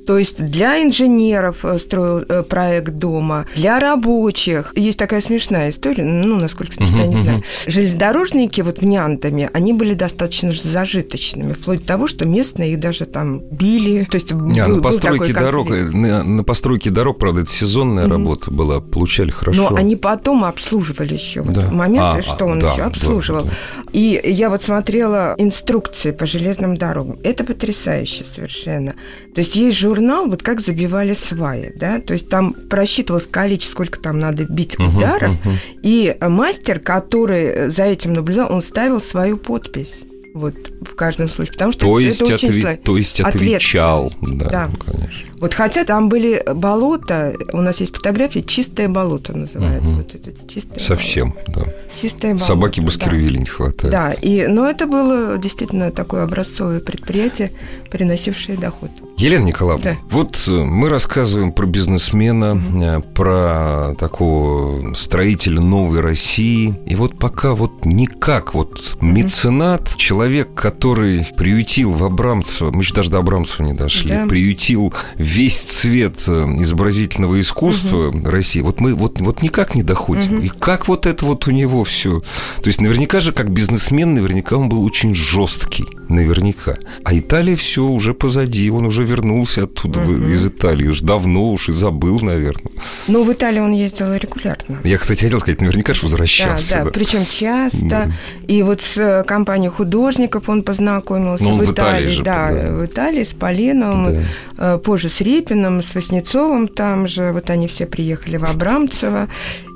То 0.06 0.18
есть 0.18 0.44
для 0.44 0.84
инженеров 0.84 1.66
э, 1.66 1.80
строил 1.80 2.26
э, 2.28 2.44
проект 2.44 2.94
дома, 2.94 3.46
для 3.56 3.80
рабочих. 3.80 4.74
Есть 4.76 5.00
такая 5.00 5.22
смешная 5.22 5.70
история, 5.70 6.04
ну, 6.04 6.40
насколько 6.40 6.74
смешная, 6.74 7.08
не 7.08 7.24
знаю. 7.24 7.44
Железнодорожники 7.68 8.62
вот 8.62 8.80
в 8.80 8.86
Нянтоме, 8.86 9.50
они 9.54 9.74
были 9.74 9.94
достаточно 9.94 10.52
зажиточными, 10.52 11.54
вплоть 11.54 11.82
до 11.82 11.86
того, 11.86 12.08
что 12.08 12.26
местные 12.26 12.74
их 12.74 12.80
даже 12.80 13.06
там 13.06 13.40
били. 13.40 14.06
То 14.06 14.16
есть 14.16 14.32
не, 14.32 14.66
был, 14.66 14.78
на 14.78 14.82
постройке 14.82 15.34
дорог, 15.34 15.70
на, 15.70 16.24
на 16.24 16.44
постройке 16.44 16.90
дорог, 16.90 17.18
правда, 17.18 17.42
это 17.42 17.50
сезонная 17.50 18.06
mm-hmm. 18.06 18.10
работа 18.10 18.52
была, 18.52 18.82
получали 18.82 19.32
хорошо. 19.32 19.70
Но 19.70 19.76
они 19.76 19.96
потом 19.96 20.46
обслуживали 20.46 21.14
еще 21.14 21.42
да. 21.44 21.62
вот 21.62 21.72
моменты, 21.72 22.20
а, 22.20 22.22
что 22.22 22.46
он 22.46 22.60
да, 22.60 22.74
еще 22.74 22.84
обслуживал. 22.84 23.44
Да, 23.44 23.50
да. 23.50 23.84
И 23.94 24.22
я 24.24 24.50
вот 24.50 24.64
смотрела 24.64 25.36
инструкции 25.38 26.12
по 26.12 26.26
железным 26.26 26.78
дорогам. 26.78 27.18
Это 27.24 27.44
потрясающе 27.44 28.24
совершенно. 28.24 28.94
То 29.34 29.40
есть 29.40 29.56
есть 29.56 29.78
журнал, 29.78 29.95
вот 30.28 30.44
как 30.44 30.62
забивали 30.62 31.14
сваи, 31.14 31.74
да, 31.76 32.00
то 32.00 32.14
есть 32.14 32.30
там 32.30 32.54
просчитывалось 32.54 33.28
количество, 33.28 33.74
сколько 33.74 34.00
там 34.00 34.20
надо 34.20 34.46
бить 34.46 34.80
ударов, 34.80 35.34
uh-huh, 35.44 35.52
uh-huh. 35.52 35.80
и 35.84 36.18
мастер, 36.22 36.80
который 36.80 37.70
за 37.70 37.84
этим 37.84 38.14
наблюдал, 38.14 38.52
он 38.52 38.62
ставил 38.62 39.00
свою 39.00 39.38
подпись 39.38 40.00
вот 40.36 40.54
в 40.82 40.96
каждом 40.96 41.30
случае, 41.30 41.54
потому 41.54 41.72
что 41.72 41.82
то 41.82 41.98
это, 41.98 42.08
есть 42.08 42.22
это 42.22 42.34
очень 42.34 42.50
отве... 42.50 42.62
сложно. 42.62 42.80
То 42.84 42.98
есть 42.98 43.22
отвечал, 43.22 44.14
да, 44.22 44.50
да. 44.50 44.70
Конечно. 44.86 45.30
Вот 45.40 45.54
хотя 45.54 45.86
там 45.86 46.10
были 46.10 46.44
болота, 46.54 47.34
у 47.54 47.62
нас 47.62 47.80
есть 47.80 47.96
фотографии, 47.96 48.40
чистое 48.42 48.90
болото 48.90 49.38
называется. 49.38 49.88
Угу. 49.88 49.96
Вот 49.96 50.14
это, 50.14 50.32
чистое 50.50 50.80
Совсем, 50.80 51.34
болото. 51.48 51.52
да. 51.66 51.74
Чистое 52.02 52.32
болото. 52.32 52.46
Собаки 52.46 52.80
Баскервилля 52.80 53.34
да. 53.34 53.40
не 53.40 53.46
хватает. 53.46 53.92
Да, 53.92 54.12
и, 54.12 54.48
но 54.48 54.70
это 54.70 54.86
было 54.86 55.38
действительно 55.38 55.92
такое 55.92 56.24
образцовое 56.24 56.80
предприятие, 56.80 57.52
приносившее 57.90 58.58
доход. 58.58 58.92
Елена 59.18 59.46
Николаевна, 59.46 59.92
да. 59.92 59.98
вот 60.10 60.44
э, 60.48 60.52
мы 60.52 60.90
рассказываем 60.90 61.54
про 61.54 61.66
бизнесмена, 61.66 62.54
угу. 62.56 63.02
про 63.14 63.96
такого 63.98 64.94
строителя 64.94 65.62
новой 65.62 66.02
России, 66.02 66.76
и 66.86 66.96
вот 66.96 67.18
пока 67.18 67.54
вот 67.54 67.86
никак 67.86 68.54
вот 68.54 68.96
угу. 68.98 69.06
меценат, 69.06 69.96
человек, 69.96 70.54
который 70.54 71.26
приютил 71.38 71.92
в 71.92 72.04
Абрамцево, 72.04 72.72
мы 72.72 72.82
еще 72.82 72.94
даже 72.94 73.10
до 73.10 73.20
Абрамцева 73.20 73.66
не 73.66 73.74
дошли, 73.74 74.12
да. 74.12 74.26
приютил 74.26 74.94
весь 75.16 75.62
цвет 75.62 76.22
э, 76.28 76.46
изобразительного 76.60 77.40
искусства 77.40 78.10
угу. 78.10 78.30
России, 78.30 78.60
вот 78.60 78.82
мы 78.82 78.96
вот, 78.96 79.22
вот 79.22 79.42
никак 79.42 79.76
не 79.76 79.84
доходим. 79.84 80.40
Угу. 80.40 80.42
И 80.44 80.50
как 80.50 80.90
вот 80.90 81.06
это 81.06 81.26
вот 81.26 81.48
у 81.48 81.52
него 81.52 81.85
все? 81.86 82.20
То 82.20 82.68
есть 82.68 82.82
наверняка 82.82 83.22
же, 83.22 83.32
как 83.32 83.50
бизнесмен, 83.50 84.14
наверняка 84.14 84.58
он 84.58 84.68
был 84.68 84.84
очень 84.84 85.16
жесткий, 85.16 85.86
наверняка. 86.10 86.76
А 87.04 87.18
Италия 87.18 87.56
все 87.56 87.84
уже 87.84 88.14
позади, 88.14 88.70
он 88.70 88.86
уже 88.86 89.04
вернулся 89.04 89.64
оттуда, 89.64 90.02
угу. 90.02 90.28
из 90.28 90.46
Италии, 90.46 90.88
уж 90.88 91.00
давно 91.00 91.52
уж 91.52 91.70
и 91.70 91.72
забыл, 91.72 92.20
наверное. 92.20 92.74
Ну, 93.08 93.24
в 93.24 93.32
Италию 93.32 93.64
он 93.64 93.72
ездил 93.72 94.14
регулярно. 94.14 94.82
Я, 94.84 94.98
кстати, 94.98 95.22
хотел 95.22 95.40
сказать, 95.40 95.62
наверняка 95.62 95.94
же 95.94 96.02
возвращался. 96.02 96.70
Да, 96.70 96.78
да, 96.80 96.86
да. 96.86 96.92
причем 96.92 97.26
часто. 97.26 97.86
Да. 97.86 98.12
И 98.48 98.62
вот 98.64 98.82
с 98.82 98.98
э, 98.98 99.24
компанией 99.24 99.70
художников 99.70 100.50
он 100.50 100.64
познакомился 100.64 101.44
Но 101.44 101.52
ну, 101.52 101.56
он 101.58 101.66
в 101.66 101.72
Италии. 101.72 101.86
В 101.86 101.96
Италии, 101.96 102.16
же, 102.16 102.24
да, 102.24 102.52
да, 102.52 102.72
в 102.72 102.86
Италии 102.86 103.24
с 103.24 103.34
Полиновым, 103.34 104.26
да. 104.58 104.76
Э, 104.76 104.78
позже 104.78 105.10
с 105.10 105.22
Репиным, 105.22 105.82
с 105.82 105.96
Васнецовым 105.96 106.68
там 106.68 107.08
же. 107.08 107.32
Вот 107.32 107.50
они 107.50 107.68
все 107.68 107.86
приехали 107.86 108.38
в 108.38 108.44
Абрамцево. 108.44 109.28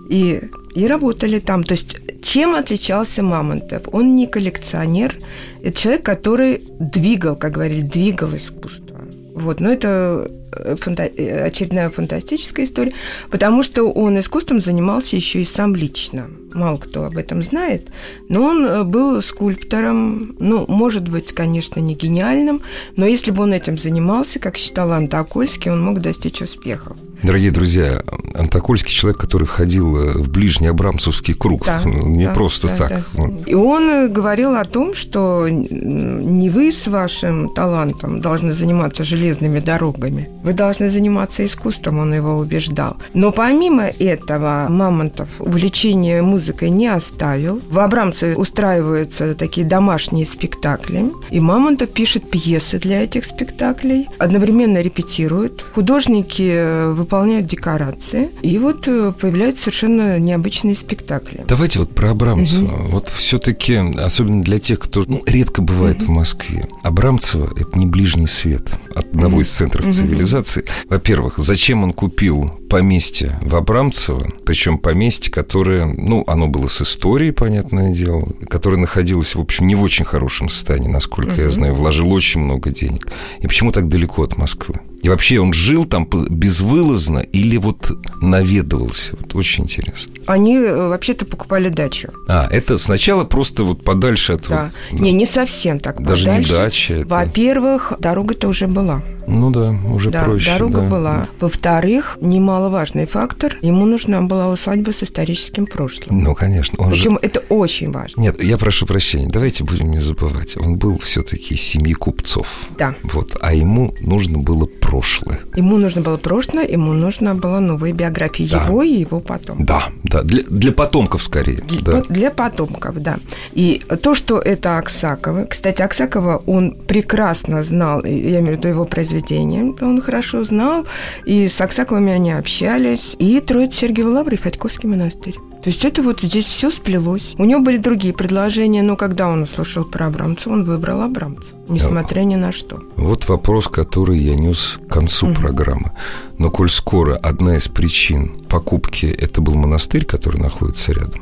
И, 0.10 0.42
и 0.76 0.88
работали 0.88 1.40
там. 1.40 1.64
То 1.64 1.74
есть 1.74 1.98
чем 2.22 2.56
отличался 2.56 3.24
Мамонтов? 3.24 3.84
Он 3.92 4.16
не 4.16 4.28
коллекционер, 4.28 5.16
это 5.64 5.78
человек, 5.80 6.04
который 6.04 6.64
двигал, 6.80 7.36
как 7.36 7.54
говорили, 7.54 7.82
двигал 7.82 8.36
искусство. 8.36 9.02
Вот, 9.36 9.62
но 9.62 9.72
это 9.72 10.30
э, 10.52 10.76
фанта- 10.76 11.14
э, 11.16 11.46
очередная 11.46 11.90
фантастическая 11.90 12.66
история, 12.66 12.92
потому 13.30 13.64
что 13.64 13.90
он 13.90 14.20
искусством 14.20 14.60
занимался 14.60 15.16
еще 15.16 15.42
и 15.42 15.46
сам 15.46 15.76
лично. 15.76 16.28
Мало 16.54 16.78
кто 16.78 17.06
об 17.06 17.18
этом 17.18 17.44
знает, 17.44 17.90
но 18.28 18.44
он 18.44 18.66
э, 18.66 18.84
был 18.84 19.22
скульптором, 19.22 20.36
ну, 20.40 20.66
может 20.68 21.08
быть, 21.08 21.32
конечно, 21.32 21.80
не 21.80 21.94
гениальным, 21.94 22.62
но 22.96 23.06
если 23.06 23.32
бы 23.32 23.44
он 23.44 23.54
этим 23.54 23.78
занимался, 23.78 24.40
как 24.40 24.58
считал 24.58 24.92
Антокольский, 24.92 25.72
он 25.72 25.84
мог 25.84 26.00
достичь 26.00 26.42
успехов. 26.42 26.98
Дорогие 27.22 27.52
друзья, 27.52 28.02
Антокольский 28.34 28.94
человек, 28.94 29.20
который 29.20 29.44
входил 29.44 29.98
э, 29.98 30.14
в 30.18 30.30
ближний 30.30 30.68
Абрамцевский 30.68 31.34
круг, 31.34 31.66
Да, 31.66 31.82
не 31.86 32.26
да, 32.26 32.34
просто 32.34 32.68
да, 32.68 32.76
так. 32.76 32.90
да. 32.90 33.04
Вот. 33.14 33.48
И 33.48 33.54
он 33.54 33.90
э, 33.90 34.08
говорил 34.08 34.56
о 34.56 34.66
том, 34.66 34.96
что 34.96 35.48
не 35.50 36.50
вы 36.50 36.72
с 36.72 36.88
вашим 36.88 37.50
талантом 37.50 38.22
должны 38.22 38.54
заниматься 38.54 39.04
железными 39.04 39.60
дорогами, 39.60 40.30
вы 40.44 40.54
должны 40.54 40.90
заниматься 40.90 41.46
искусством, 41.46 42.00
он 42.00 42.14
его 42.14 42.38
убеждал. 42.38 42.98
Но 43.14 43.32
помимо 43.32 43.84
этого 43.84 44.68
Мамонтов 44.70 45.30
увлечение 45.40 46.22
музыкой 46.22 46.39
не 46.70 46.88
оставил. 46.88 47.62
В 47.70 47.80
Абрамцеве 47.80 48.36
устраиваются 48.36 49.36
такие 49.36 49.66
домашние 49.66 50.26
спектакли, 50.26 51.12
и 51.30 51.40
Мамонтов 51.40 51.90
пишет 51.90 52.30
пьесы 52.30 52.80
для 52.80 53.04
этих 53.04 53.26
спектаклей, 53.26 54.08
одновременно 54.18 54.82
репетирует. 54.82 55.66
Художники 55.74 56.52
э, 56.54 56.92
выполняют 56.92 57.46
декорации, 57.46 58.30
и 58.42 58.58
вот 58.58 58.88
э, 58.88 59.14
появляются 59.20 59.64
совершенно 59.64 60.20
необычные 60.20 60.76
спектакли. 60.76 61.44
Давайте 61.48 61.80
вот 61.80 61.94
про 61.96 62.12
Абрамцева. 62.12 62.76
Вот 62.90 63.10
все-таки, 63.10 63.76
особенно 63.76 64.42
для 64.42 64.60
тех, 64.60 64.80
кто 64.80 65.04
ну, 65.08 65.22
редко 65.26 65.62
бывает 65.62 66.02
в 66.02 66.10
Москве, 66.10 66.68
Абрамцева– 66.84 67.52
это 67.58 67.78
не 67.78 67.86
ближний 67.86 68.28
свет 68.28 68.78
одного 68.96 69.42
из 69.42 69.50
центров 69.50 69.86
цивилизации. 69.90 70.66
Во-первых, 70.88 71.38
зачем 71.38 71.84
он 71.84 71.94
купил 71.94 72.52
поместье 72.70 73.40
в 73.42 73.56
Абрамцево, 73.56 74.32
причем 74.46 74.78
поместье, 74.78 75.32
которое, 75.32 75.86
ну, 75.86 76.24
оно 76.32 76.48
было 76.48 76.68
с 76.68 76.82
историей, 76.82 77.32
понятное 77.32 77.92
дело, 77.92 78.28
которое 78.48 78.78
находилось, 78.78 79.36
в 79.36 79.40
общем, 79.40 79.68
не 79.68 79.76
в 79.76 79.82
очень 79.82 80.06
хорошем 80.06 80.50
состоянии, 80.50 80.88
насколько 80.88 81.42
я 81.42 81.50
знаю, 81.50 81.74
вложил 81.74 82.12
очень 82.14 82.42
много 82.42 82.72
денег. 82.72 83.08
И 83.42 83.48
почему 83.48 83.72
так 83.72 83.88
далеко 83.88 84.24
от 84.24 84.38
Москвы? 84.38 84.76
И 85.02 85.10
вообще 85.10 85.40
он 85.40 85.54
жил 85.54 85.86
там 85.86 86.08
безвылазно 86.30 87.20
или 87.20 87.58
вот 87.58 87.92
наведывался? 88.22 89.16
Вот 89.20 89.36
очень 89.36 89.64
интересно. 89.66 90.14
Они 90.26 90.58
э, 90.58 90.88
вообще-то 90.90 91.26
покупали 91.26 91.70
дачу. 91.70 92.10
А, 92.28 92.48
это 92.52 92.78
сначала 92.78 93.24
просто 93.24 93.64
вот 93.64 93.84
подальше 93.84 94.34
от... 94.34 94.48
Да. 94.48 94.72
вот- 94.92 95.00
Не, 95.00 95.12
не 95.12 95.26
совсем 95.26 95.80
так 95.80 96.02
Даже 96.04 96.26
не 96.26 96.32
подальше. 96.32 96.54
дача, 96.56 96.94
это- 96.96 97.08
Во-первых, 97.08 97.94
дорога-то 98.00 98.48
уже 98.48 98.68
была. 98.68 99.02
Ну 99.28 99.52
да, 99.52 99.76
уже 99.94 100.10
да, 100.10 100.24
проще. 100.24 100.52
дорога 100.52 100.82
да. 100.82 100.90
была. 100.90 101.28
Во-вторых, 101.40 102.18
немаловажный 102.20 103.06
фактор, 103.06 103.58
ему 103.62 103.86
нужна 103.86 104.22
была 104.22 104.50
усадьба 104.50 104.92
с 104.92 105.04
историческим 105.04 105.68
прошлым. 105.68 106.24
Ну, 106.24 106.34
конечно. 106.34 106.84
Он 106.84 106.94
же... 106.94 107.04
Причем 107.04 107.20
это 107.22 107.40
очень 107.50 107.92
важно. 107.92 108.20
Нет, 108.22 108.42
я 108.42 108.58
прошу 108.58 108.86
прощения, 108.88 109.28
давайте 109.28 109.64
будем 109.64 109.92
не 109.92 110.00
забывать. 110.00 110.58
Он 110.58 110.78
был 110.78 110.98
все-таки 110.98 111.56
семьи 111.56 111.94
купцов. 111.94 112.48
Да. 112.78 112.96
Вот, 113.04 113.38
а 113.42 113.54
ему 113.54 113.94
нужно 114.00 114.40
было 114.40 114.66
прошлое. 114.90 115.40
Ему 115.56 115.78
нужно 115.78 116.02
было 116.02 116.18
прошлое, 116.18 116.68
ему 116.68 116.94
нужна 116.94 117.34
была 117.34 117.60
новая 117.60 117.94
биография 117.94 118.48
Да. 118.50 118.66
его 118.66 118.84
и 118.84 118.94
его 119.02 119.20
потом. 119.20 119.66
Да, 119.66 119.84
да, 120.04 120.24
для, 120.24 120.42
для 120.50 120.72
потомков 120.72 121.22
скорее. 121.22 121.62
Для, 121.62 121.82
да. 121.82 122.04
для 122.10 122.32
потомков, 122.32 123.02
да. 123.02 123.18
И 123.54 123.82
то, 124.02 124.16
что 124.16 124.40
это 124.40 124.80
Аксакова, 124.80 125.46
кстати, 125.46 125.84
Аксакова 125.84 126.42
он 126.48 126.72
прекрасно 126.88 127.62
знал, 127.62 128.04
я 128.04 128.40
имею 128.40 128.56
в 128.56 128.58
виду 128.58 128.68
его 128.68 128.86
произведения, 128.86 129.76
он 129.82 130.02
хорошо 130.02 130.44
знал, 130.44 130.86
и 131.26 131.48
с 131.48 131.62
Аксаковыми 131.62 132.12
они 132.12 132.32
общались, 132.32 133.16
и 133.20 133.40
Троиц 133.40 133.76
Сергиева 133.76 134.10
Лавра 134.10 134.34
и 134.34 134.38
Ходьковский 134.38 134.90
монастырь. 134.90 135.36
То 135.64 135.70
есть 135.70 135.84
это 135.84 136.02
вот 136.02 136.22
здесь 136.22 136.46
все 136.46 136.72
сплелось. 136.72 137.36
У 137.38 137.44
него 137.44 137.60
были 137.62 137.78
другие 137.78 138.14
предложения, 138.14 138.82
но 138.82 138.96
когда 138.96 139.28
он 139.28 139.44
услышал 139.44 139.84
про 139.84 140.08
Абрамца, 140.08 140.50
он 140.50 140.64
выбрал 140.64 141.02
Абрамца, 141.02 141.48
несмотря 141.68 142.22
ни 142.22 142.36
на 142.36 142.54
что. 142.54 142.80
Вот 142.96 143.28
вопрос, 143.28 143.68
который 143.68 144.18
я 144.20 144.36
нес 144.36 144.80
к 144.88 144.92
концу 144.92 145.34
программы. 145.34 145.92
Но 146.38 146.50
коль 146.50 146.70
скоро 146.70 147.18
одна 147.18 147.58
из 147.58 147.68
причин 147.68 148.38
покупки 148.48 149.06
это 149.06 149.42
был 149.42 149.56
монастырь, 149.56 150.06
который 150.06 150.40
находится 150.40 150.94
рядом, 150.94 151.22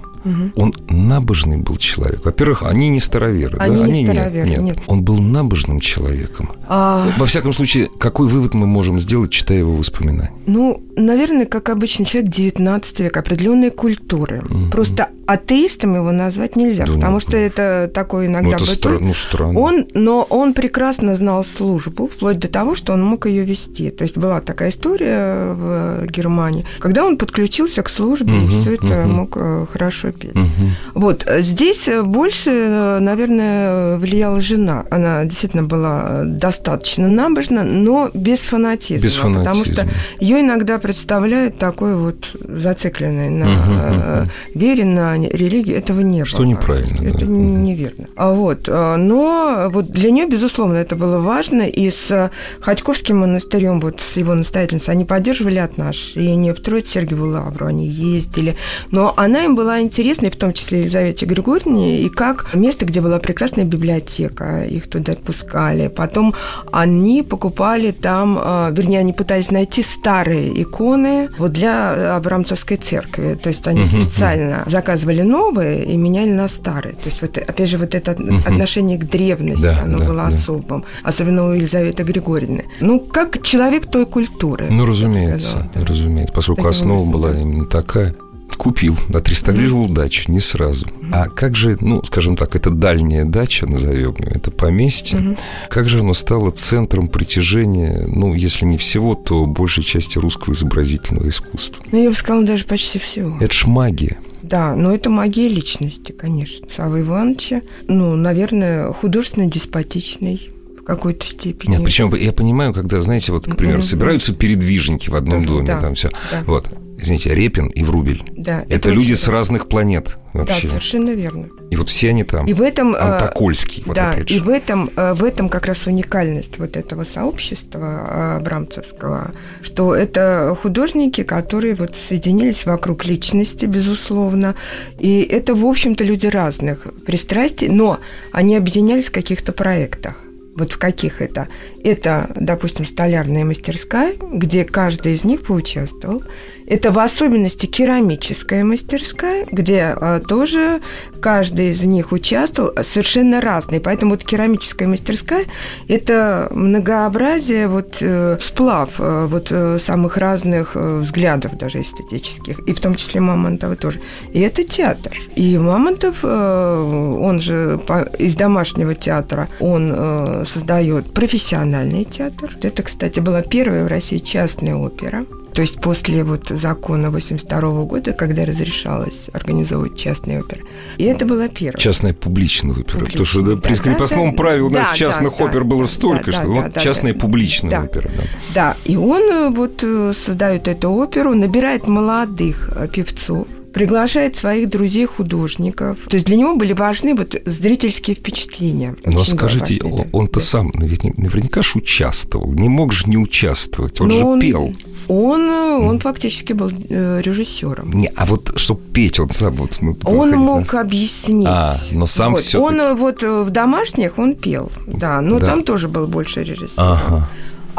он 0.56 0.74
набожный 0.90 1.58
был 1.58 1.78
человек. 1.78 2.26
Во-первых, 2.26 2.64
они 2.64 2.90
не 2.90 3.00
староверы. 3.00 3.58
да? 3.58 3.64
Они 3.64 3.84
не 3.84 4.04
нет, 4.04 4.12
староверы, 4.14 4.50
нет. 4.50 4.62
нет. 4.62 4.78
Он 4.88 5.02
был 5.04 5.20
набожным 5.20 5.80
человеком. 5.80 6.50
А, 6.68 7.10
Во 7.18 7.26
всяком 7.26 7.54
случае, 7.54 7.90
какой 8.00 8.28
вывод 8.28 8.54
мы 8.54 8.68
можем 8.68 9.00
сделать, 9.00 9.32
читая 9.32 9.60
его 9.60 9.74
воспоминания? 9.74 10.32
Ну, 10.46 10.84
наверное, 10.96 11.46
как 11.46 11.70
обычный 11.70 12.06
человек 12.06 12.32
19 12.32 13.00
века, 13.02 13.20
определенной 13.22 13.70
культуры. 13.72 14.42
Просто 14.72 15.10
атеистом 15.26 15.96
его 15.96 16.12
назвать 16.12 16.56
нельзя, 16.56 16.86
Да 16.86 16.94
потому 16.94 17.14
нет, 17.16 17.22
что 17.22 17.36
это 17.38 17.92
такое 17.94 18.28
иногда 18.28 18.52
ну, 18.52 18.56
это 18.56 18.66
бытует. 18.66 19.02
стра- 19.02 19.06
ну, 19.08 19.14
странно. 19.14 19.60
Он, 19.60 19.86
но 19.94 20.24
он 20.30 20.54
прекрасно 20.54 21.18
знал 21.18 21.44
службу, 21.44 22.08
вплоть 22.08 22.40
до 22.40 22.48
того, 22.48 22.76
что 22.76 22.94
он 22.94 23.04
мог 23.04 23.26
ее 23.26 23.44
вести. 23.44 23.90
То 23.92 24.04
есть 24.04 24.18
была 24.18 24.40
такая 24.40 24.70
история 24.70 25.54
в 25.54 26.06
Германии, 26.08 26.66
когда 26.80 27.06
он 27.06 27.18
подключился 27.18 27.84
к 27.84 27.90
службе 27.90 28.34
и 28.34 28.38
Мгм, 28.38 28.62
все 28.62 28.76
это 28.76 28.86
мгм. 29.06 29.12
мог 29.12 29.34
э, 29.36 29.66
хорошо 29.72 30.10
петь. 30.20 30.36
Мгм. 30.36 30.72
Вот 30.94 31.24
э, 31.28 31.42
здесь 31.42 31.88
э, 31.88 32.02
больше, 32.04 32.50
э, 32.52 33.00
наверное, 33.00 33.98
влияла 33.98 34.42
жена. 34.42 34.86
Она 34.92 35.24
действительно 35.26 35.64
была 35.64 36.24
достаточно 36.26 37.08
набожна, 37.08 37.64
но 37.64 38.10
без 38.14 38.40
фанатизма. 38.42 39.04
Без 39.04 39.16
Потому 39.16 39.64
что 39.66 39.76
фанатизма. 39.76 40.02
ее 40.20 40.42
иногда 40.42 40.78
представляют 40.80 41.58
такой 41.58 41.96
вот 41.96 42.36
зацикленной 42.48 43.30
на 43.30 43.46
Мгм, 43.46 43.80
э, 43.80 44.26
вере, 44.56 44.86
на 44.86 45.16
религии. 45.18 45.74
Этого 45.74 46.02
не 46.02 46.26
Что 46.26 46.38
было. 46.40 46.46
неправильно, 46.48 47.08
Это 47.08 47.20
да. 47.20 47.26
не- 47.26 47.56
неверно. 47.72 48.06
А 48.16 48.32
вот, 48.34 48.68
но 48.68 49.70
вот 49.72 49.92
для 49.92 50.12
нее, 50.12 50.28
безусловно, 50.28 50.78
это 50.78 50.96
было 50.96 51.20
важно. 51.20 51.64
И 51.68 51.90
с 51.90 52.32
Ходьковским 52.62 53.18
монастырем, 53.20 53.80
вот 53.80 54.00
с 54.00 54.18
его 54.18 54.34
настоятельницей, 54.34 54.94
они 54.94 55.06
поддерживали 55.06 55.58
отношения, 55.60 56.54
в 56.54 56.60
Троиц 56.60 56.90
Сергиеву 56.90 57.28
Лавру 57.28 57.66
они 57.68 57.88
ездили. 57.88 58.56
Но 58.92 59.14
она 59.18 59.44
им 59.44 59.56
была 59.56 59.80
интересна, 59.82 59.97
и 60.02 60.30
в 60.30 60.36
том 60.36 60.54
числе 60.54 60.80
Елизавете 60.80 61.26
Григорьевне, 61.26 62.02
и 62.02 62.10
как 62.10 62.54
место, 62.54 62.86
где 62.86 63.02
была 63.02 63.20
прекрасная 63.20 63.66
библиотека, 63.66 64.64
их 64.64 64.88
туда 64.90 65.14
пускали. 65.16 65.88
Потом 65.88 66.34
они 66.72 67.24
покупали 67.24 67.92
там, 67.92 68.40
э, 68.42 68.70
вернее, 68.72 69.00
они 69.00 69.14
пытались 69.14 69.52
найти 69.52 69.84
старые 69.84 70.62
иконы 70.62 71.30
вот 71.38 71.52
для 71.54 72.16
Абрамцевской 72.16 72.78
церкви. 72.78 73.38
То 73.42 73.50
есть 73.50 73.68
они 73.68 73.82
Мгм, 73.82 73.88
специально 74.04 74.64
заказывали 74.66 75.22
новые 75.22 75.86
и 75.86 75.98
меняли 75.98 76.32
на 76.32 76.48
старые. 76.48 76.94
То 76.96 77.06
есть 77.10 77.22
вот, 77.22 77.38
опять 77.38 77.70
же, 77.70 77.78
вот 77.78 77.96
это 77.96 78.12
отношение 78.12 78.98
к 78.98 79.06
древности, 79.10 79.64
Да, 79.64 79.80
оно 79.84 79.98
да, 79.98 80.06
было 80.06 80.22
да. 80.24 80.28
особым. 80.28 80.84
Особенно 81.04 81.48
у 81.48 81.54
Елизаветы 81.54 82.04
Григорьевны. 82.04 82.66
Ну, 82.80 83.00
как 83.00 83.42
человек 83.42 83.86
той 83.90 84.06
культуры. 84.06 84.68
Ну, 84.70 84.86
разумеется, 84.86 85.48
сказала, 85.50 85.72
да. 85.76 85.86
разумеется, 85.86 86.34
поскольку 86.34 86.68
основа 86.68 87.06
была 87.10 87.32
именно 87.32 87.66
такая. 87.66 88.16
Купил, 88.56 88.98
отреставрировал 89.14 89.88
дачу, 89.88 90.32
не 90.32 90.40
сразу. 90.40 90.88
А 91.12 91.26
как 91.30 91.56
же, 91.56 91.78
ну, 91.80 92.04
скажем 92.04 92.36
так, 92.36 92.56
это 92.56 92.70
дальняя 92.72 93.24
дача, 93.24 93.68
назовем 93.68 94.16
ее, 94.18 94.32
это 94.34 94.50
поместье, 94.52 95.38
как 95.70 95.88
же 95.88 96.00
оно 96.00 96.14
стало 96.14 96.50
центром 96.52 97.08
притяжения, 97.08 98.06
ну, 98.08 98.34
если 98.34 98.66
не 98.66 98.78
всего, 98.78 99.14
то 99.16 99.46
большей 99.46 99.84
части 99.84 100.18
русского 100.18 100.54
изобразительного 100.54 101.30
искусства? 101.30 101.84
Ну, 101.92 102.02
я 102.04 102.10
бы 102.10 102.16
сказала, 102.16 102.44
даже 102.46 102.66
почти 102.66 102.98
всего. 103.00 103.38
Это 103.40 103.54
ж 103.54 103.66
магия. 103.68 104.18
Да, 104.42 104.76
но 104.76 104.94
это 104.94 105.10
магия 105.10 105.48
личности, 105.50 106.12
конечно. 106.14 106.68
Савва 106.70 107.00
Ивановича, 107.02 107.62
ну, 107.88 108.16
наверное, 108.16 108.92
художественно-деспотичный 108.94 110.52
в 110.80 110.84
какой-то 110.84 111.26
степени. 111.28 111.72
Нет, 111.72 111.84
причем 111.84 112.14
я 112.16 112.32
понимаю, 112.32 112.74
когда, 112.74 113.00
знаете, 113.02 113.32
вот, 113.34 113.46
к 113.46 113.56
примеру, 113.56 113.82
собираются 113.84 114.34
передвижники 114.34 115.10
в 115.10 115.16
одном 115.16 115.40
Мгм, 115.40 115.48
доме, 115.48 115.68
да, 115.68 115.82
там 115.82 115.96
все. 115.96 116.10
да. 116.32 116.44
Вот, 116.46 116.68
извините, 116.98 117.34
Репин 117.36 117.68
и 117.68 117.84
Врубель. 117.84 118.24
Да, 118.36 118.64
Это, 118.70 118.90
очень 118.90 119.00
люди 119.00 119.12
да. 119.12 119.18
с 119.18 119.28
разных 119.28 119.70
планет 119.70 120.18
Да, 120.34 120.40
вообще. 120.40 120.68
совершенно 120.68 121.12
верно. 121.12 121.48
и 121.70 121.76
вот 121.76 121.90
все 121.90 122.10
они 122.10 122.24
там. 122.24 122.46
И 122.48 122.54
в 122.54 122.62
этом... 122.62 122.96
э, 122.96 122.98
Антокольский, 122.98 123.84
вот 123.86 123.96
да, 123.96 124.10
опять 124.12 124.32
и 124.32 124.36
же. 124.38 124.44
в 124.44 124.50
этом, 124.50 124.90
э, 124.96 125.14
в 125.14 125.24
этом 125.24 125.50
как 125.50 125.66
раз 125.66 125.86
уникальность 125.88 126.58
вот 126.60 126.76
этого 126.76 127.04
сообщества 127.04 128.08
э, 128.10 128.38
Абрамцевского, 128.38 129.32
что 129.62 129.96
это 129.96 130.58
художники, 130.62 131.24
которые 131.24 131.76
вот 131.76 131.96
соединились 131.96 132.66
вокруг 132.66 133.06
личности, 133.06 133.66
безусловно, 133.66 134.56
и 135.00 135.22
это, 135.22 135.54
в 135.56 135.66
общем-то, 135.66 136.04
люди 136.04 136.28
разных 136.28 136.88
пристрастий, 137.06 137.68
но 137.70 138.00
они 138.32 138.56
объединялись 138.56 139.06
в 139.08 139.12
каких-то 139.12 139.52
проектах. 139.52 140.24
Вот 140.56 140.72
в 140.72 140.80
каких 140.80 141.22
это? 141.22 141.50
Это, 141.84 142.32
допустим, 142.36 142.84
столярная 142.84 143.46
мастерская, 143.46 144.16
где 144.20 144.64
каждый 144.64 145.14
из 145.14 145.24
них 145.24 145.44
поучаствовал. 145.44 146.24
Это 146.68 146.92
в 146.92 147.00
особенности 147.00 147.66
керамическая 147.66 148.64
мастерская, 148.64 149.46
где 149.50 149.96
а, 149.96 150.20
тоже 150.20 150.82
каждый 151.22 151.70
из 151.70 151.84
них 151.84 152.12
участвовал, 152.12 152.72
совершенно 152.84 153.40
разный. 153.40 153.80
Поэтому 153.80 154.12
вот 154.12 154.24
керамическая 154.24 154.88
мастерская– 154.88 155.46
это 155.88 156.50
многообразие, 156.52 157.68
вот 157.68 157.98
э, 158.02 158.38
сплав 158.42 159.00
э, 159.00 159.28
вот 159.30 159.48
э, 159.52 159.78
самых 159.80 160.18
разных 160.18 160.72
э, 160.76 161.00
взглядов 161.00 161.58
даже 161.58 161.82
эстетических, 161.82 162.60
и 162.68 162.74
в 162.74 162.80
том 162.82 162.96
числе 162.96 163.22
Мамонтова 163.22 163.78
тоже. 163.78 164.02
И 164.34 164.42
это 164.42 164.64
театр. 164.64 165.14
И 165.36 165.58
Мамонтов, 165.58 166.18
э, 166.24 167.18
он 167.22 167.40
же 167.40 167.80
по, 167.88 168.02
из 168.20 168.36
домашнего 168.36 168.94
театра, 168.94 169.48
он 169.62 169.94
э, 169.96 170.44
создает 170.46 171.14
профессиональный 171.14 172.04
театр. 172.04 172.58
Это, 172.62 172.84
кстати, 172.84 173.22
была 173.22 173.42
первая 173.42 173.86
в 173.86 173.88
России 173.88 174.18
частная 174.18 174.76
опера. 174.76 175.26
То 175.54 175.62
есть 175.62 175.82
после 175.82 176.24
вот 176.24 176.48
закона 176.50 177.10
82 177.10 177.84
года, 177.84 178.14
когда 178.14 178.46
разрешалось 178.46 179.30
организовывать 179.34 179.98
частные 179.98 180.40
оперы. 180.40 180.62
И 180.98 181.04
это 181.04 181.26
было 181.26 181.48
первое. 181.50 181.80
Частная 181.80 182.14
публичная 182.14 182.76
опера. 182.76 183.06
Потому 183.06 183.26
что 183.26 183.42
да, 183.42 183.58
при 183.58 183.76
крепостном 183.76 184.32
да, 184.32 184.38
праве 184.38 184.62
у 184.62 184.70
нас 184.70 184.90
да, 184.90 184.96
частных 184.96 185.38
да, 185.38 185.46
опер 185.46 185.64
было 185.64 185.86
столько, 185.86 186.32
да, 186.32 186.38
что 186.38 186.48
да, 186.48 186.54
вот 186.54 186.74
да, 186.74 186.82
частная 186.82 187.14
да, 187.14 187.20
публичная 187.20 187.72
да, 187.72 187.84
опера. 187.84 188.12
Да. 188.16 188.24
да, 188.54 188.78
и 188.86 188.96
он 188.98 189.22
э, 189.22 189.50
вот 189.50 189.84
э, 189.84 190.14
создает 190.14 190.68
эту 190.68 190.92
оперу, 190.92 191.34
набирает 191.34 191.88
молодых 191.88 192.70
э, 192.76 192.88
певцов, 192.88 193.48
приглашает 193.78 194.36
своих 194.36 194.70
друзей-художников. 194.70 195.98
То 196.10 196.16
есть 196.16 196.26
для 196.26 196.36
него 196.36 196.56
были 196.56 196.74
важны 196.74 197.14
вот 197.14 197.36
зрительские 197.46 198.16
впечатления. 198.16 198.96
Но 199.06 199.24
скажите, 199.24 199.82
он-то 200.12 200.40
да. 200.40 200.46
сам 200.46 200.72
наверняка 200.74 201.62
же 201.62 201.72
участвовал. 201.76 202.52
Не 202.54 202.70
мог 202.70 202.92
же 202.92 203.08
не 203.08 203.18
участвовать. 203.18 204.02
Он 204.02 204.08
Но 204.08 204.14
же 204.14 204.26
он, 204.26 204.40
пел. 204.40 204.74
Он, 205.08 205.42
он 205.42 206.00
фактически 206.00 206.54
был 206.54 206.72
э, 206.90 207.22
режиссером. 207.22 207.92
Не, 207.92 208.08
а 208.16 208.26
вот 208.26 208.54
чтобы 208.56 208.82
петь, 208.94 209.20
он 209.20 209.30
сам 209.30 209.54
вот. 209.54 209.78
Ну, 209.80 209.96
он 210.04 210.32
мог 210.32 210.74
на... 210.74 210.82
объяснить. 210.82 211.48
А, 211.48 211.78
но 211.92 212.08
сам 212.08 212.34
вот. 212.34 212.42
все. 212.42 212.60
Он 212.60 212.96
вот 212.98 213.22
э, 213.22 213.44
в 213.44 213.52
домашних 213.52 214.18
он 214.18 214.34
пел, 214.34 214.72
да, 214.88 215.22
но 215.22 215.40
да. 215.40 215.46
там 215.46 215.64
тоже 215.64 215.88
был 215.88 216.08
больше 216.08 216.44
режиссер. 216.44 216.74
Ага. 216.78 217.30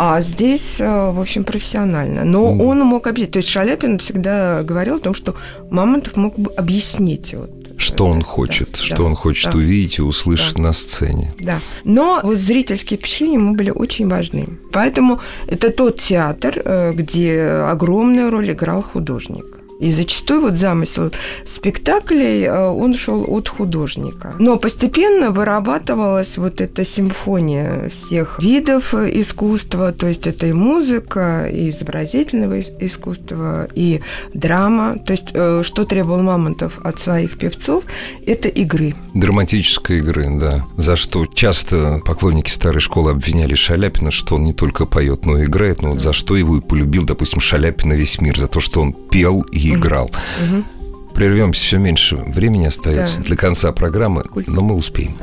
А 0.00 0.20
здесь, 0.20 0.76
э, 0.78 1.10
в 1.10 1.20
общем, 1.20 1.42
профессионально. 1.42 2.24
Но 2.24 2.52
mm. 2.52 2.62
он 2.62 2.78
мог 2.80 3.08
объяснить. 3.08 3.32
То 3.32 3.38
есть 3.38 3.48
Шаляпин 3.48 3.98
всегда 3.98 4.62
говорил 4.62 4.96
о 4.96 5.00
том, 5.00 5.12
что 5.12 5.34
Мамонтов 5.70 6.16
мог 6.16 6.38
бы 6.38 6.52
объяснить 6.56 7.34
вот, 7.34 7.50
что 7.76 8.06
он 8.06 8.22
хочет, 8.22 8.70
да, 8.72 8.78
что 8.84 8.96
да, 8.96 9.02
он 9.02 9.16
хочет 9.16 9.52
да, 9.52 9.58
увидеть 9.58 9.98
и 9.98 10.02
услышать 10.02 10.54
да, 10.54 10.62
на 10.62 10.72
сцене. 10.72 11.32
Да. 11.40 11.58
Но 11.82 12.20
вот 12.22 12.36
зрительские 12.36 12.96
впечатления 12.96 13.34
ему 13.34 13.56
были 13.56 13.70
очень 13.70 14.08
важны. 14.08 14.46
Поэтому 14.72 15.18
это 15.48 15.72
тот 15.72 15.98
театр, 15.98 16.62
э, 16.64 16.92
где 16.94 17.42
огромную 17.42 18.30
роль 18.30 18.52
играл 18.52 18.82
художник. 18.82 19.57
И 19.80 19.92
зачастую 19.92 20.40
вот 20.40 20.54
замысел 20.54 21.12
спектаклей, 21.46 22.42
э, 22.44 22.68
он 22.68 22.94
шел 22.94 23.24
от 23.28 23.48
художника. 23.48 24.34
Но 24.38 24.56
постепенно 24.56 25.30
вырабатывалась 25.30 26.36
вот 26.36 26.60
эта 26.60 26.84
симфония 26.84 27.88
всех 27.88 28.40
видов 28.42 28.92
искусства, 28.92 29.92
то 29.92 30.08
есть 30.08 30.26
это 30.26 30.48
и 30.48 30.52
музыка, 30.52 31.48
и 31.48 31.70
изобразительного 31.70 32.60
искусства, 32.60 33.68
и 33.74 34.00
драма. 34.34 34.98
То 34.98 35.12
есть 35.12 35.28
э, 35.32 35.62
что 35.64 35.84
требовал 35.84 36.22
Мамонтов 36.22 36.78
от 36.82 36.98
своих 36.98 37.38
певцов, 37.38 37.84
это 38.26 38.48
игры. 38.48 38.94
Драматической 39.14 39.98
игры, 39.98 40.26
да. 40.40 40.66
За 40.76 40.96
что 40.96 41.24
часто 41.26 42.02
поклонники 42.04 42.50
старой 42.50 42.80
школы 42.80 43.12
обвиняли 43.12 43.54
Шаляпина, 43.54 44.10
что 44.10 44.34
он 44.34 44.42
не 44.42 44.52
только 44.52 44.86
поет, 44.86 45.24
но 45.24 45.38
и 45.38 45.44
играет. 45.44 45.82
Но 45.82 45.90
вот 45.90 46.00
за 46.00 46.12
что 46.12 46.34
его 46.34 46.58
и 46.58 46.60
полюбил, 46.60 47.04
допустим, 47.04 47.40
Шаляпина 47.40 47.92
весь 47.92 48.20
мир, 48.20 48.36
за 48.36 48.48
то, 48.48 48.58
что 48.58 48.80
он 48.80 48.92
пел 48.92 49.42
и 49.42 49.67
играл. 49.74 50.10
Угу. 50.42 51.14
Прервемся, 51.14 51.60
все 51.62 51.78
меньше 51.78 52.16
времени 52.16 52.66
остается 52.66 53.18
да. 53.18 53.24
для 53.24 53.36
конца 53.36 53.72
программы, 53.72 54.24
но 54.46 54.62
мы 54.62 54.74
успеем. 54.74 55.16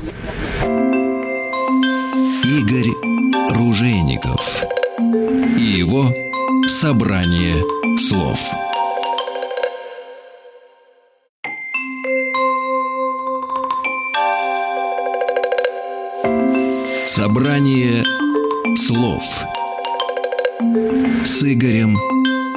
Игорь 2.43 2.91
Ружейников 3.51 4.63
и 5.58 5.63
его 5.63 6.13
собрание 6.67 7.63
слов. 7.97 8.39
Собрание 17.08 18.03
слов 18.75 19.23
с 21.23 21.43
Игорем 21.43 21.97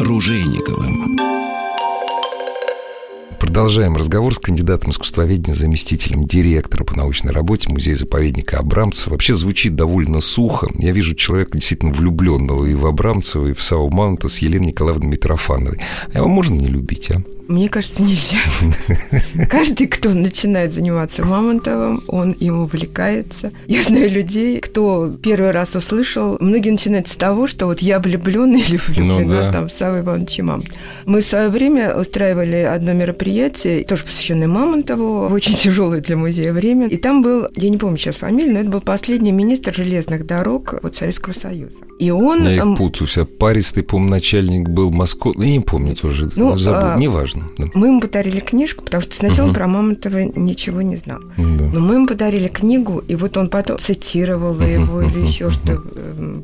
Ружейниковым. 0.01 1.38
Продолжаем 3.59 3.97
разговор 3.97 4.33
с 4.37 4.39
кандидатом 4.39 4.93
искусствоведения, 4.93 5.53
заместителем 5.53 6.27
директора 6.27 6.85
по 6.85 6.97
научной 6.97 7.33
работе 7.33 7.69
музея-заповедника 7.69 8.61
Абрамцева. 8.61 9.15
Вообще 9.15 9.35
звучит 9.35 9.75
довольно 9.75 10.21
сухо. 10.21 10.69
Я 10.79 10.93
вижу 10.93 11.17
человека 11.17 11.59
действительно 11.59 11.93
влюбленного 11.93 12.67
и 12.67 12.75
в 12.75 12.87
Абрамцева, 12.87 13.49
и 13.49 13.55
в 13.55 13.61
Сау 13.61 13.91
Маунта 13.91 14.29
с 14.29 14.39
Еленой 14.39 14.69
Николаевной 14.69 15.09
Митрофановой. 15.09 15.81
А 16.15 16.19
его 16.19 16.29
можно 16.29 16.55
не 16.55 16.69
любить, 16.69 17.11
а? 17.11 17.21
Мне 17.49 17.71
кажется, 17.71 18.03
нельзя. 18.03 18.39
Каждый, 19.51 19.87
кто 19.87 20.11
начинает 20.11 20.75
заниматься 20.75 21.25
Мамонтовым, 21.25 22.05
он 22.07 22.33
им 22.33 22.61
увлекается. 22.61 23.53
Я 23.67 23.83
знаю 23.83 24.11
людей, 24.11 24.61
кто 24.61 25.11
первый 25.23 25.51
раз 25.53 25.75
услышал, 25.75 26.37
многие 26.41 26.71
начинают 26.71 27.09
с 27.09 27.17
того, 27.17 27.47
что 27.47 27.65
вот 27.65 27.81
я 27.81 28.01
влюблен 28.01 28.55
или 28.55 28.77
влюблена 28.77 29.21
ну, 29.21 29.31
да. 29.31 29.51
там 29.51 29.71
Савва 29.71 30.01
Ивановича 30.01 30.43
Мамонтова. 30.43 30.79
Мы 31.07 31.23
в 31.23 31.25
свое 31.25 31.49
время 31.49 31.97
устраивали 31.97 32.57
одно 32.57 32.93
мероприятие, 32.93 33.83
тоже 33.85 34.05
посвященное 34.05 34.47
Мамонтову, 34.47 35.29
в 35.29 35.33
очень 35.33 35.55
тяжелое 35.57 36.03
для 36.03 36.19
музея 36.19 36.53
время. 36.53 36.89
И 36.89 36.99
там 36.99 37.23
был, 37.23 37.49
я 37.57 37.71
не 37.71 37.79
помню 37.79 37.97
сейчас 37.97 38.17
фамилию, 38.17 38.53
но 38.53 38.61
это 38.61 38.69
был 38.69 38.83
последний 38.83 39.33
министр 39.33 39.75
железных 39.75 40.27
дорог 40.27 40.75
вот 40.83 40.97
Советского 40.97 41.33
Союза. 41.33 41.77
И 41.99 42.11
он... 42.11 42.45
Я 42.45 42.57
их 42.57 42.77
путаю. 42.77 43.09
Вся 43.09 43.25
Паристый, 43.25 43.83
по-моему, 43.83 44.11
начальник 44.11 44.69
был 44.69 44.91
Москвы. 44.91 45.35
Я 45.39 45.51
не 45.51 45.61
помню 45.61 45.97
тоже. 45.97 46.29
Ну, 46.37 46.57
забыл. 46.57 46.91
А, 46.91 46.99
Неважно. 46.99 47.38
Да. 47.57 47.65
Мы 47.75 47.89
ему 47.89 48.01
подарили 48.01 48.41
книжку, 48.41 48.85
потому 48.85 49.03
что 49.03 49.15
сначала 49.15 49.47
угу. 49.49 49.55
про 49.55 49.67
Мамонтова 49.67 50.25
ничего 50.39 50.83
не 50.83 50.97
знал. 50.97 51.21
Да. 51.37 51.65
Но 51.73 51.81
мы 51.81 51.95
ему 51.95 52.07
подарили 52.07 52.49
книгу, 52.49 52.99
и 53.07 53.15
вот 53.15 53.37
он 53.37 53.49
потом 53.49 53.79
цитировал 53.79 54.61
его 54.61 55.03
или 55.03 55.27
еще 55.27 55.51
что. 55.51 55.81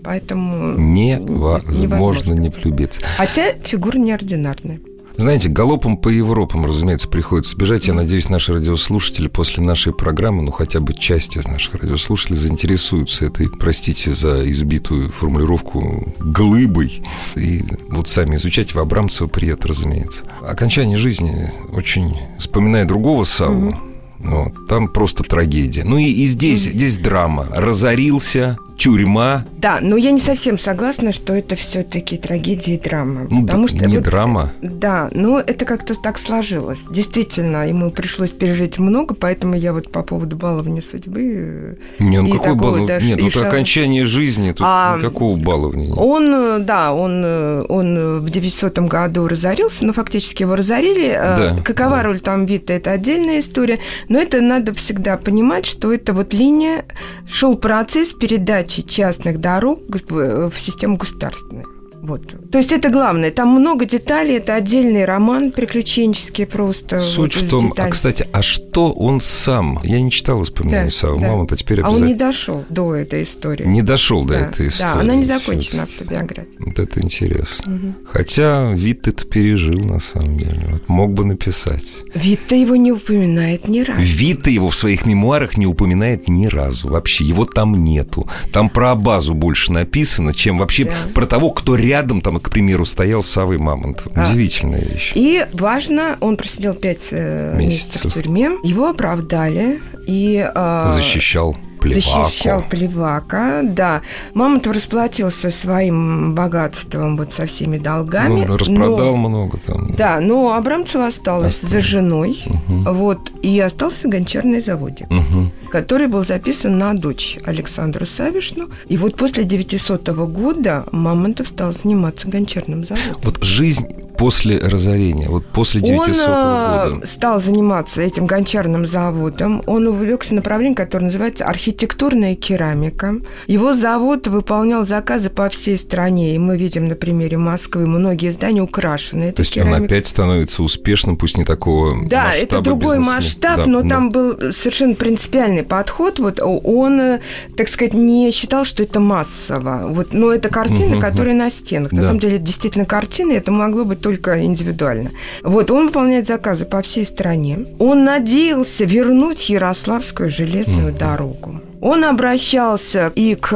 Поэтому... 0.03 0.79
Невозможно 0.79 2.35
не 2.35 2.51
влюбиться. 2.51 3.03
Хотя 3.17 3.55
фигура 3.63 3.99
неординарная. 3.99 4.81
Знаете, 5.17 5.49
галопом 5.49 5.97
по 5.97 6.09
Европам, 6.09 6.67
разумеется, 6.67 7.09
приходится 7.09 7.57
бежать. 7.57 7.87
Я 7.87 7.95
надеюсь, 7.95 8.29
наши 8.29 8.53
радиослушатели 8.53 9.29
после 9.29 9.63
нашей 9.63 9.93
программы, 9.93 10.43
ну 10.43 10.51
хотя 10.51 10.81
бы 10.81 10.93
часть 10.93 11.37
из 11.37 11.47
наших 11.47 11.75
радиослушателей 11.75 12.37
заинтересуются 12.37 13.27
этой, 13.27 13.49
простите 13.49 14.11
за 14.11 14.49
избитую 14.51 15.13
формулировку, 15.13 16.13
глыбой. 16.19 17.03
И 17.37 17.65
вот 17.89 18.09
сами 18.09 18.37
изучать 18.37 18.75
в 18.75 18.79
Абрамцева 18.79 19.29
прият, 19.29 19.65
разумеется. 19.65 20.25
Окончание 20.43 20.99
жизни 20.99 21.51
очень 21.73 22.17
вспоминая 22.39 22.85
другого 22.85 23.25
Саву, 23.25 23.69
угу. 23.69 23.79
Вот, 24.25 24.69
там 24.69 24.89
просто 24.89 25.23
трагедия. 25.23 25.85
Ну 25.85 25.99
и, 25.99 26.07
и 26.07 26.25
здесь, 26.25 26.67
mm 26.67 26.73
здесь 26.73 26.99
драма. 26.99 27.47
Разорился, 27.51 28.59
тюрьма. 28.85 29.47
Да, 29.57 29.79
но 29.81 29.97
я 29.97 30.11
не 30.11 30.21
совсем 30.21 30.59
согласна, 30.59 31.13
что 31.13 31.33
это 31.33 31.57
все-таки 31.57 32.19
трагедия 32.19 32.75
и 32.75 32.79
драма. 32.79 33.27
Ну, 33.31 33.47
потому 33.47 33.67
да, 33.67 33.75
что 33.75 33.87
не 33.87 33.97
вот, 33.97 34.05
драма. 34.05 34.53
Да, 34.61 35.09
но 35.13 35.41
это 35.41 35.65
как-то 35.65 35.95
так 35.99 36.19
сложилось. 36.19 36.85
Действительно, 36.91 37.67
ему 37.67 37.91
пришлось 37.91 38.31
пережить 38.31 38.79
много, 38.79 39.15
поэтому 39.15 39.55
я 39.55 39.73
вот 39.73 39.91
по 39.91 40.03
поводу 40.03 40.37
балования 40.37 40.83
судьбы... 40.83 41.79
Не, 41.99 42.21
ну 42.21 42.35
какой 42.35 42.57
балование? 42.57 43.01
Нет, 43.01 43.21
тут 43.21 43.33
шар... 43.33 43.47
окончание 43.47 44.05
жизни, 44.05 44.51
тут 44.51 44.67
а, 44.69 44.99
никакого 44.99 45.39
балования 45.39 45.95
Он, 45.95 46.67
да, 46.67 46.93
он, 46.93 47.25
он 47.71 48.21
в 48.21 48.29
900 48.29 48.81
году 48.81 49.27
разорился, 49.29 49.87
но 49.87 49.95
фактически 49.95 50.43
его 50.43 50.57
разорили. 50.57 51.09
Да, 51.15 51.57
Какова 51.65 51.97
да. 51.97 52.03
роль 52.03 52.21
там 52.21 52.45
Вита, 52.45 52.75
это 52.75 52.91
отдельная 52.91 53.41
история. 53.41 53.79
Но 54.11 54.19
это 54.19 54.43
надо 54.43 54.75
всегда 54.75 55.17
понимать, 55.17 55.65
что 55.65 55.91
это 55.91 56.13
вот 56.13 56.35
линия, 56.35 56.85
шел 57.27 57.57
процесс 57.57 58.11
передачи 58.13 58.74
частных 58.83 59.39
дорог 59.41 59.81
в 60.11 60.59
систему 60.59 60.97
государственную. 60.97 61.74
Вот. 62.05 62.51
То 62.51 62.59
есть 62.59 62.71
это 62.71 62.91
главное. 62.91 63.31
Там 63.31 63.49
много 63.49 63.87
деталей, 63.87 64.37
это 64.37 64.55
отдельный 64.55 65.07
роман 65.07 65.53
приключенческий 65.53 66.45
просто. 66.47 67.01
Суть 67.01 67.35
вот 67.35 67.45
в 67.45 67.51
том, 67.51 67.75
а, 67.79 67.89
кстати, 67.89 68.27
а 68.31 68.43
что 68.43 68.93
он 68.93 69.23
сам? 69.23 69.81
Я 69.85 70.03
не 70.03 70.11
читал 70.11 70.39
воспоминания 70.39 70.85
да, 70.85 70.91
Савы 70.91 71.19
да. 71.19 71.29
Мамонта, 71.29 71.57
теперь 71.57 71.81
А 71.81 71.91
он 71.91 72.05
не 72.05 72.15
дошел 72.15 72.63
до 72.69 72.95
этой 72.95 73.23
истории. 73.23 73.65
Не 73.65 73.81
дошел 73.81 74.23
да, 74.25 74.35
до 74.35 74.41
этой 74.41 74.69
истории. 74.69 74.93
Да, 74.93 75.01
она 75.01 75.15
не 75.15 75.25
закончена 75.25 75.85
автобиография. 75.85 76.47
Вот 76.59 76.79
это 76.79 77.01
интересно. 77.01 77.75
Угу. 77.75 77.95
Хотя 78.13 78.73
вид 78.75 79.09
это 79.09 79.27
пережил, 79.27 79.83
на 79.85 79.99
самом 79.99 80.39
деле. 80.39 80.67
Вот 80.73 80.87
мог 80.89 81.15
бы 81.15 81.25
написать. 81.25 82.03
Вид-то 82.15 82.55
его 82.55 82.77
не 82.77 82.93
упоминает 82.93 83.67
ни 83.67 83.81
разу. 83.81 84.03
Вид-то 84.03 84.51
его 84.51 84.69
в 84.69 84.77
своих 84.77 85.07
мемуарах 85.07 85.57
не 85.57 85.67
упоминает 85.67 86.29
ни 86.29 86.49
разу. 86.49 86.91
Вообще, 86.91 87.25
его 87.25 87.47
там 87.47 87.83
нету. 87.83 88.29
Там 88.53 88.69
про 88.69 88.95
базу 88.95 89.33
больше 89.33 89.73
написано, 89.73 90.35
чем 90.35 90.59
вообще 90.59 90.85
да. 90.85 90.93
про 91.15 91.25
того, 91.25 91.51
кто 91.51 91.77
рядом 91.77 91.94
рядом, 91.95 92.21
там, 92.21 92.41
к 92.41 92.51
примеру, 92.51 92.85
стоял 92.85 93.23
Савой 93.23 93.59
Мамонтов. 93.59 94.09
А. 94.17 94.23
Удивительная 94.23 94.81
вещь. 94.81 95.13
И 95.15 95.47
важно, 95.53 96.17
он 96.21 96.37
просидел 96.37 96.75
пять 96.75 97.09
э, 97.13 97.55
месяцев. 97.57 98.05
месяцев 98.05 98.11
в 98.11 98.15
тюрьме, 98.15 98.51
его 98.65 98.89
оправдали 98.89 99.81
и... 100.07 100.45
Э, 100.53 100.87
Защищал 100.91 101.57
Плеваку. 101.85 102.25
Защищал 102.25 102.63
Плевака, 102.63 103.61
да. 103.63 104.01
Мамонтов 104.33 104.75
расплатился 104.75 105.51
своим 105.51 106.35
богатством, 106.35 107.17
вот 107.17 107.33
со 107.33 107.45
всеми 107.47 107.79
долгами. 107.79 108.45
Ну, 108.47 108.57
распродал 108.57 109.17
но, 109.17 109.29
много 109.29 109.59
там. 109.59 109.95
Да, 109.95 110.19
но 110.21 110.55
Абрамцева 110.55 111.07
осталась 111.07 111.55
Осталось. 111.57 111.73
за 111.73 111.81
женой, 111.81 112.43
угу. 112.47 112.95
вот, 112.95 113.31
и 113.43 113.61
остался 113.61 114.09
гончарный 114.09 114.63
заводик, 114.63 115.11
угу. 115.11 115.51
который 115.71 116.07
был 116.07 116.25
записан 116.25 116.79
на 116.79 116.95
дочь 116.95 117.39
Александру 117.45 118.07
Савишну. 118.07 118.71
И 118.89 118.97
вот 118.97 119.17
после 119.17 119.45
900 119.45 120.09
года 120.09 120.85
Мамонтов 120.91 121.49
стал 121.49 121.73
заниматься 121.73 122.29
гончарным 122.29 122.87
заводом. 122.87 123.21
Вот 123.23 123.43
жизнь 123.43 123.87
после 124.17 124.59
разорения, 124.59 125.29
вот 125.29 125.47
после 125.47 125.81
900 125.81 126.29
-го 126.29 126.85
года? 126.85 126.95
Он 126.95 127.07
стал 127.07 127.41
заниматься 127.41 128.03
этим 128.03 128.27
гончарным 128.27 128.87
заводом. 128.87 129.63
Он 129.67 129.87
увлекся 129.87 130.35
направлением, 130.35 130.75
которое 130.75 131.07
называется 131.07 131.45
архитектурная 131.45 132.35
керамика. 132.35 133.17
Его 133.47 133.75
завод 133.75 134.27
выполнял 134.27 134.85
заказы 134.85 135.31
по 135.31 135.49
всей 135.49 135.77
стране. 135.79 136.35
И 136.35 136.39
мы 136.39 136.57
видим 136.57 136.87
на 136.87 136.95
примере 136.95 137.37
Москвы 137.37 137.87
многие 137.87 138.31
здания 138.31 138.63
украшены. 138.63 139.33
То 139.33 139.41
есть 139.41 139.53
керамикой. 139.53 139.81
он 139.81 139.87
опять 139.87 140.07
становится 140.07 140.63
успешным, 140.63 141.17
пусть 141.17 141.37
не 141.37 141.45
такого 141.45 142.09
Да, 142.09 142.33
это 142.33 142.61
другой 142.61 142.99
масштаб, 142.99 143.59
да, 143.59 143.67
но 143.67 143.83
да. 143.83 143.89
там 143.89 144.11
был 144.11 144.53
совершенно 144.53 144.95
принципиальный 144.95 145.63
подход. 145.63 146.19
Вот 146.19 146.41
он, 146.41 147.19
так 147.57 147.69
сказать, 147.69 147.95
не 147.95 148.31
считал, 148.31 148.65
что 148.65 148.83
это 148.83 149.01
массово. 149.01 149.87
Вот, 149.89 150.13
но 150.13 150.33
это 150.33 150.49
картины, 150.49 150.95
угу, 150.97 151.01
которые 151.01 151.35
на 151.35 151.51
стенах. 151.51 151.91
Да. 151.91 151.97
На 151.97 152.03
самом 152.03 152.21
деле, 152.21 152.37
это 152.37 152.45
действительно 152.45 152.85
картины, 152.85 153.33
это 153.33 153.51
могло 153.51 153.85
быть 153.85 154.01
только 154.01 154.14
индивидуально. 154.17 155.11
Вот, 155.43 155.71
он 155.71 155.87
выполняет 155.87 156.27
заказы 156.27 156.65
по 156.65 156.83
всей 156.83 157.05
стране. 157.05 157.67
Он 157.79 158.05
надеялся 158.05 158.85
вернуть 158.85 159.49
Ярославскую 159.49 160.31
железную 160.31 160.93
mm-hmm. 160.93 160.99
дорогу. 160.99 161.61
Он 161.81 162.05
обращался 162.05 163.13
и 163.15 163.35
к 163.35 163.53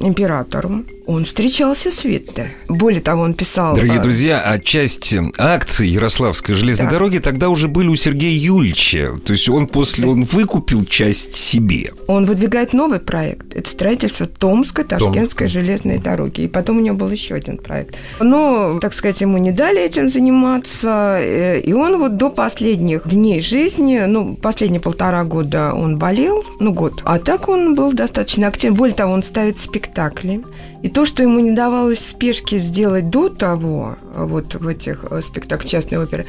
императору, 0.00 0.84
он 1.06 1.24
встречался 1.24 1.90
с 1.90 2.04
Витте. 2.04 2.52
Более 2.68 3.00
того, 3.00 3.22
он 3.22 3.34
писал... 3.34 3.74
Дорогие 3.74 3.98
а... 3.98 4.02
друзья, 4.02 4.42
а 4.44 4.58
часть 4.58 5.14
акций 5.38 5.88
Ярославской 5.88 6.54
железной 6.54 6.86
да. 6.86 6.92
дороги 6.92 7.18
тогда 7.18 7.48
уже 7.48 7.68
были 7.68 7.88
у 7.88 7.96
Сергея 7.96 8.38
Юльча. 8.38 9.12
То 9.24 9.32
есть 9.32 9.48
он 9.48 9.66
после... 9.66 10.06
Он 10.06 10.24
выкупил 10.24 10.84
часть 10.84 11.36
себе. 11.36 11.92
Он 12.06 12.24
выдвигает 12.24 12.72
новый 12.72 13.00
проект. 13.00 13.54
Это 13.54 13.68
строительство 13.68 14.26
Томской, 14.26 14.84
Ташкентской 14.84 15.48
Том. 15.48 15.52
железной 15.52 15.98
дороги. 15.98 16.42
И 16.42 16.48
потом 16.48 16.78
у 16.78 16.80
него 16.80 16.96
был 16.96 17.10
еще 17.10 17.34
один 17.34 17.58
проект. 17.58 17.98
Но, 18.20 18.78
так 18.80 18.94
сказать, 18.94 19.20
ему 19.20 19.38
не 19.38 19.52
дали 19.52 19.82
этим 19.82 20.08
заниматься. 20.08 21.18
Э, 21.18 21.60
и 21.60 21.72
он 21.72 21.98
вот 21.98 22.16
до 22.16 22.30
последних 22.30 23.08
дней 23.08 23.40
жизни, 23.40 24.04
ну, 24.06 24.36
последние 24.36 24.80
полтора 24.80 25.24
года 25.24 25.72
он 25.74 25.98
болел, 25.98 26.44
ну, 26.60 26.72
год. 26.72 27.02
А 27.04 27.18
так 27.18 27.48
он 27.48 27.71
был 27.74 27.92
достаточно 27.92 28.46
активен. 28.48 28.74
Более 28.74 28.94
того, 28.94 29.12
он 29.12 29.22
ставит 29.22 29.58
спектакли. 29.58 30.44
И 30.82 30.88
то, 30.88 31.04
что 31.04 31.22
ему 31.22 31.40
не 31.40 31.52
давалось 31.52 32.00
в 32.00 32.08
спешке 32.08 32.58
сделать 32.58 33.10
до 33.10 33.28
того, 33.28 33.96
вот 34.14 34.54
в 34.54 34.66
этих 34.66 35.04
э, 35.10 35.22
спектаклях 35.22 35.70
частной 35.70 35.98
оперы, 35.98 36.26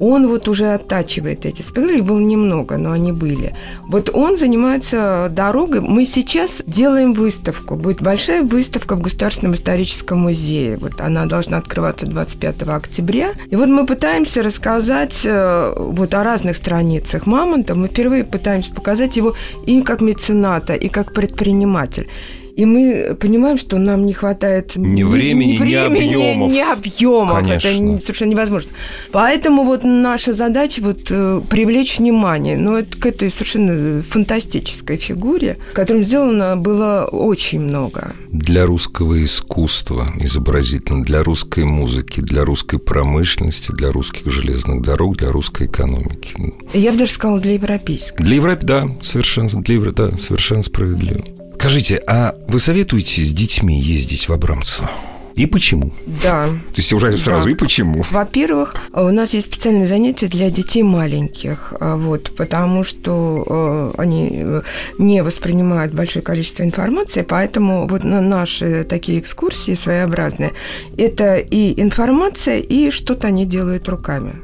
он 0.00 0.28
вот 0.28 0.48
уже 0.48 0.74
оттачивает 0.74 1.46
эти 1.46 1.62
спектакли. 1.62 1.98
Их 1.98 2.04
было 2.04 2.18
немного, 2.18 2.76
но 2.76 2.92
они 2.92 3.12
были. 3.12 3.54
Вот 3.88 4.10
он 4.12 4.38
занимается 4.38 5.28
дорогой. 5.30 5.80
Мы 5.80 6.04
сейчас 6.04 6.62
делаем 6.66 7.14
выставку. 7.14 7.76
Будет 7.76 8.02
большая 8.02 8.42
выставка 8.42 8.96
в 8.96 9.02
Государственном 9.02 9.54
историческом 9.54 10.18
музее. 10.20 10.76
Вот 10.76 11.00
она 11.00 11.26
должна 11.26 11.58
открываться 11.58 12.06
25 12.06 12.62
октября. 12.62 13.32
И 13.50 13.56
вот 13.56 13.68
мы 13.68 13.86
пытаемся 13.86 14.42
рассказать 14.42 15.20
э, 15.24 15.74
вот 15.76 16.14
о 16.14 16.24
разных 16.24 16.56
страницах 16.56 17.26
Мамонта. 17.26 17.74
Мы 17.74 17.88
впервые 17.88 18.24
пытаемся 18.24 18.72
показать 18.72 19.16
его 19.16 19.34
и 19.66 19.80
как 19.82 20.00
мецената, 20.00 20.74
и 20.74 20.88
как 20.88 21.12
предприниматель. 21.12 22.08
И 22.56 22.64
мы 22.64 23.16
понимаем, 23.18 23.58
что 23.58 23.78
нам 23.78 24.06
не 24.06 24.12
хватает 24.12 24.76
ни 24.76 25.02
времени, 25.02 25.52
ни, 25.52 25.58
времени, 25.58 26.04
ни 26.04 26.14
объемов. 26.14 26.52
Ни 26.52 26.60
объемов. 26.60 27.38
Конечно. 27.38 27.68
Это 27.68 28.00
совершенно 28.00 28.30
невозможно. 28.30 28.70
Поэтому 29.10 29.64
вот 29.64 29.82
наша 29.82 30.34
задача 30.34 30.80
вот 30.80 31.06
э, 31.10 31.40
привлечь 31.48 31.98
внимание. 31.98 32.56
Но 32.56 32.78
это 32.78 32.96
к 32.96 33.06
этой 33.06 33.30
совершенно 33.30 34.02
фантастической 34.02 34.98
фигуре, 34.98 35.58
которым 35.72 36.04
сделано 36.04 36.56
было 36.56 37.08
очень 37.10 37.60
много. 37.60 38.12
Для 38.28 38.66
русского 38.66 39.22
искусства 39.22 40.06
изобразительно, 40.20 41.02
для 41.04 41.24
русской 41.24 41.64
музыки, 41.64 42.20
для 42.20 42.44
русской 42.44 42.78
промышленности, 42.78 43.72
для 43.72 43.90
русских 43.90 44.30
железных 44.30 44.82
дорог, 44.82 45.16
для 45.16 45.32
русской 45.32 45.66
экономики. 45.66 46.54
Я 46.72 46.92
бы 46.92 46.98
даже 46.98 47.12
сказала, 47.12 47.40
для 47.40 47.54
европейской. 47.54 48.22
Для 48.22 48.36
Европы, 48.36 48.64
да, 48.64 48.88
совершенно, 49.02 49.48
для 49.48 49.74
Европы, 49.74 50.10
да, 50.10 50.16
совершенно 50.16 50.62
справедливо. 50.62 51.24
Скажите, 51.64 52.02
а 52.06 52.36
вы 52.46 52.58
советуете 52.58 53.22
с 53.24 53.32
детьми 53.32 53.80
ездить 53.80 54.28
в 54.28 54.32
Абрамцево? 54.34 54.90
И 55.34 55.46
почему? 55.46 55.92
Да. 56.22 56.44
То 56.48 56.76
есть 56.76 56.92
уже 56.92 57.16
сразу 57.16 57.46
да. 57.46 57.50
и 57.52 57.54
почему? 57.54 58.04
Во-первых, 58.10 58.76
у 58.92 59.08
нас 59.08 59.32
есть 59.32 59.46
специальные 59.46 59.88
занятия 59.88 60.26
для 60.26 60.50
детей 60.50 60.82
маленьких, 60.82 61.72
а, 61.80 61.96
вот, 61.96 62.32
потому 62.36 62.84
что 62.84 63.92
э, 63.96 64.00
они 64.02 64.28
э, 64.34 64.62
не 64.98 65.22
воспринимают 65.22 65.94
большое 65.94 66.22
количество 66.22 66.64
информации, 66.64 67.22
поэтому 67.22 67.88
вот 67.88 68.04
наши 68.04 68.84
такие 68.84 69.18
экскурсии 69.18 69.74
своеобразные, 69.74 70.52
это 70.98 71.38
и 71.38 71.80
информация, 71.80 72.58
и 72.58 72.90
что-то 72.90 73.28
они 73.28 73.46
делают 73.46 73.88
руками. 73.88 74.34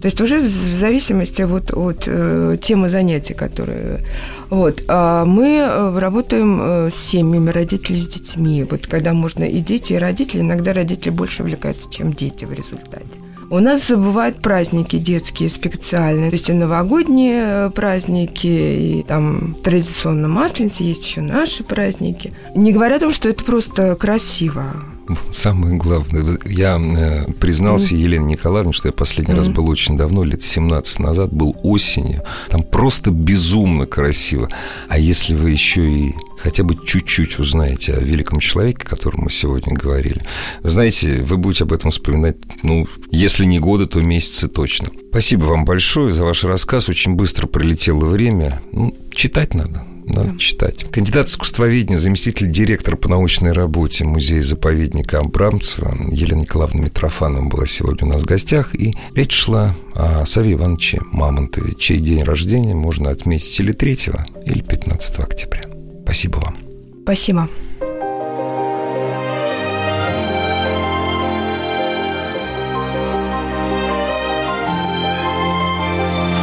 То 0.00 0.06
есть 0.06 0.20
уже 0.20 0.40
в 0.40 0.48
зависимости 0.48 1.42
вот 1.42 1.72
от 1.72 2.04
э, 2.06 2.56
темы 2.60 2.88
занятий, 2.88 3.34
которые... 3.34 4.04
Вот. 4.48 4.82
А 4.88 5.24
мы 5.24 5.58
э, 5.58 5.98
работаем 5.98 6.60
э, 6.62 6.90
с 6.90 6.96
семьями, 6.96 7.50
родителей 7.50 8.00
с 8.00 8.08
детьми. 8.08 8.64
Вот 8.68 8.86
когда 8.86 9.12
можно 9.12 9.44
и 9.44 9.60
дети, 9.60 9.92
и 9.92 9.98
родители. 9.98 10.40
Иногда 10.40 10.72
родители 10.72 11.10
больше 11.10 11.42
увлекаются, 11.42 11.90
чем 11.90 12.12
дети 12.12 12.46
в 12.46 12.52
результате. 12.52 13.06
У 13.50 13.58
нас 13.58 13.90
бывают 13.90 14.40
праздники 14.40 14.96
детские 14.96 15.48
специальные, 15.48 16.30
то 16.30 16.34
есть 16.34 16.48
и 16.48 16.52
новогодние 16.52 17.42
э, 17.44 17.70
праздники, 17.70 18.46
и 18.46 19.04
там 19.06 19.56
традиционно 19.64 20.28
масленица, 20.28 20.84
есть 20.84 21.04
еще 21.04 21.20
наши 21.20 21.64
праздники. 21.64 22.32
Не 22.54 22.72
говоря 22.72 22.96
о 22.96 23.00
том, 23.00 23.12
что 23.12 23.28
это 23.28 23.44
просто 23.44 23.96
красиво. 23.96 24.76
Самое 25.30 25.76
главное, 25.76 26.38
я 26.44 26.78
э, 26.78 27.32
признался. 27.32 27.94
Елене 27.94 28.24
Николаевне, 28.24 28.72
что 28.72 28.88
я 28.88 28.92
последний 28.92 29.34
mm. 29.34 29.36
раз 29.36 29.48
был 29.48 29.68
очень 29.68 29.96
давно, 29.96 30.24
лет 30.24 30.42
17 30.42 30.98
назад, 30.98 31.32
был 31.32 31.56
осенью. 31.62 32.22
Там 32.48 32.62
просто 32.62 33.10
безумно 33.10 33.86
красиво. 33.86 34.48
А 34.88 34.98
если 34.98 35.34
вы 35.34 35.50
еще 35.50 35.88
и 35.88 36.14
хотя 36.38 36.62
бы 36.62 36.76
чуть-чуть 36.84 37.38
узнаете 37.38 37.94
о 37.94 38.00
великом 38.00 38.40
человеке, 38.40 38.82
о 38.84 38.88
котором 38.88 39.22
мы 39.24 39.30
сегодня 39.30 39.74
говорили, 39.74 40.22
знаете, 40.62 41.22
вы 41.22 41.36
будете 41.36 41.64
об 41.64 41.72
этом 41.72 41.90
вспоминать, 41.90 42.36
ну, 42.62 42.86
если 43.10 43.44
не 43.44 43.58
годы, 43.58 43.86
то 43.86 44.00
месяцы 44.00 44.48
точно. 44.48 44.88
Спасибо 45.10 45.44
вам 45.44 45.64
большое 45.64 46.12
за 46.12 46.24
ваш 46.24 46.44
рассказ. 46.44 46.88
Очень 46.88 47.14
быстро 47.14 47.46
пролетело 47.46 48.04
время. 48.06 48.60
Ну, 48.72 48.94
читать 49.14 49.54
надо 49.54 49.84
надо 50.04 50.38
читать. 50.38 50.84
Кандидат 50.90 51.28
искусствоведения, 51.28 51.98
заместитель 51.98 52.50
директора 52.50 52.96
по 52.96 53.08
научной 53.08 53.52
работе 53.52 54.04
музея-заповедника 54.04 55.18
Абрамцева 55.18 55.94
Елена 56.10 56.40
Николаевна 56.40 56.82
Митрофанова 56.82 57.48
была 57.48 57.66
сегодня 57.66 58.08
у 58.08 58.12
нас 58.12 58.22
в 58.22 58.26
гостях. 58.26 58.74
И 58.74 58.94
речь 59.14 59.32
шла 59.32 59.74
о 59.94 60.24
Саве 60.24 60.54
Ивановиче 60.54 61.00
Мамонтове, 61.12 61.74
чей 61.74 61.98
день 61.98 62.22
рождения 62.22 62.74
можно 62.74 63.10
отметить 63.10 63.58
или 63.60 63.72
3 63.72 63.98
или 64.46 64.60
15 64.60 65.18
октября. 65.20 65.62
Спасибо 66.04 66.38
вам. 66.38 66.56
Спасибо. 67.02 67.48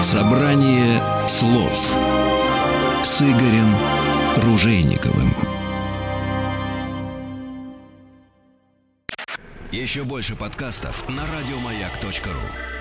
Собрание 0.03 1.01
слов 1.27 1.93
с 3.17 3.23
Игорем 3.23 3.75
Ружейниковым. 4.35 5.33
Еще 9.71 10.03
больше 10.03 10.35
подкастов 10.35 11.09
на 11.09 11.23
радиомаяк.ру 11.25 12.76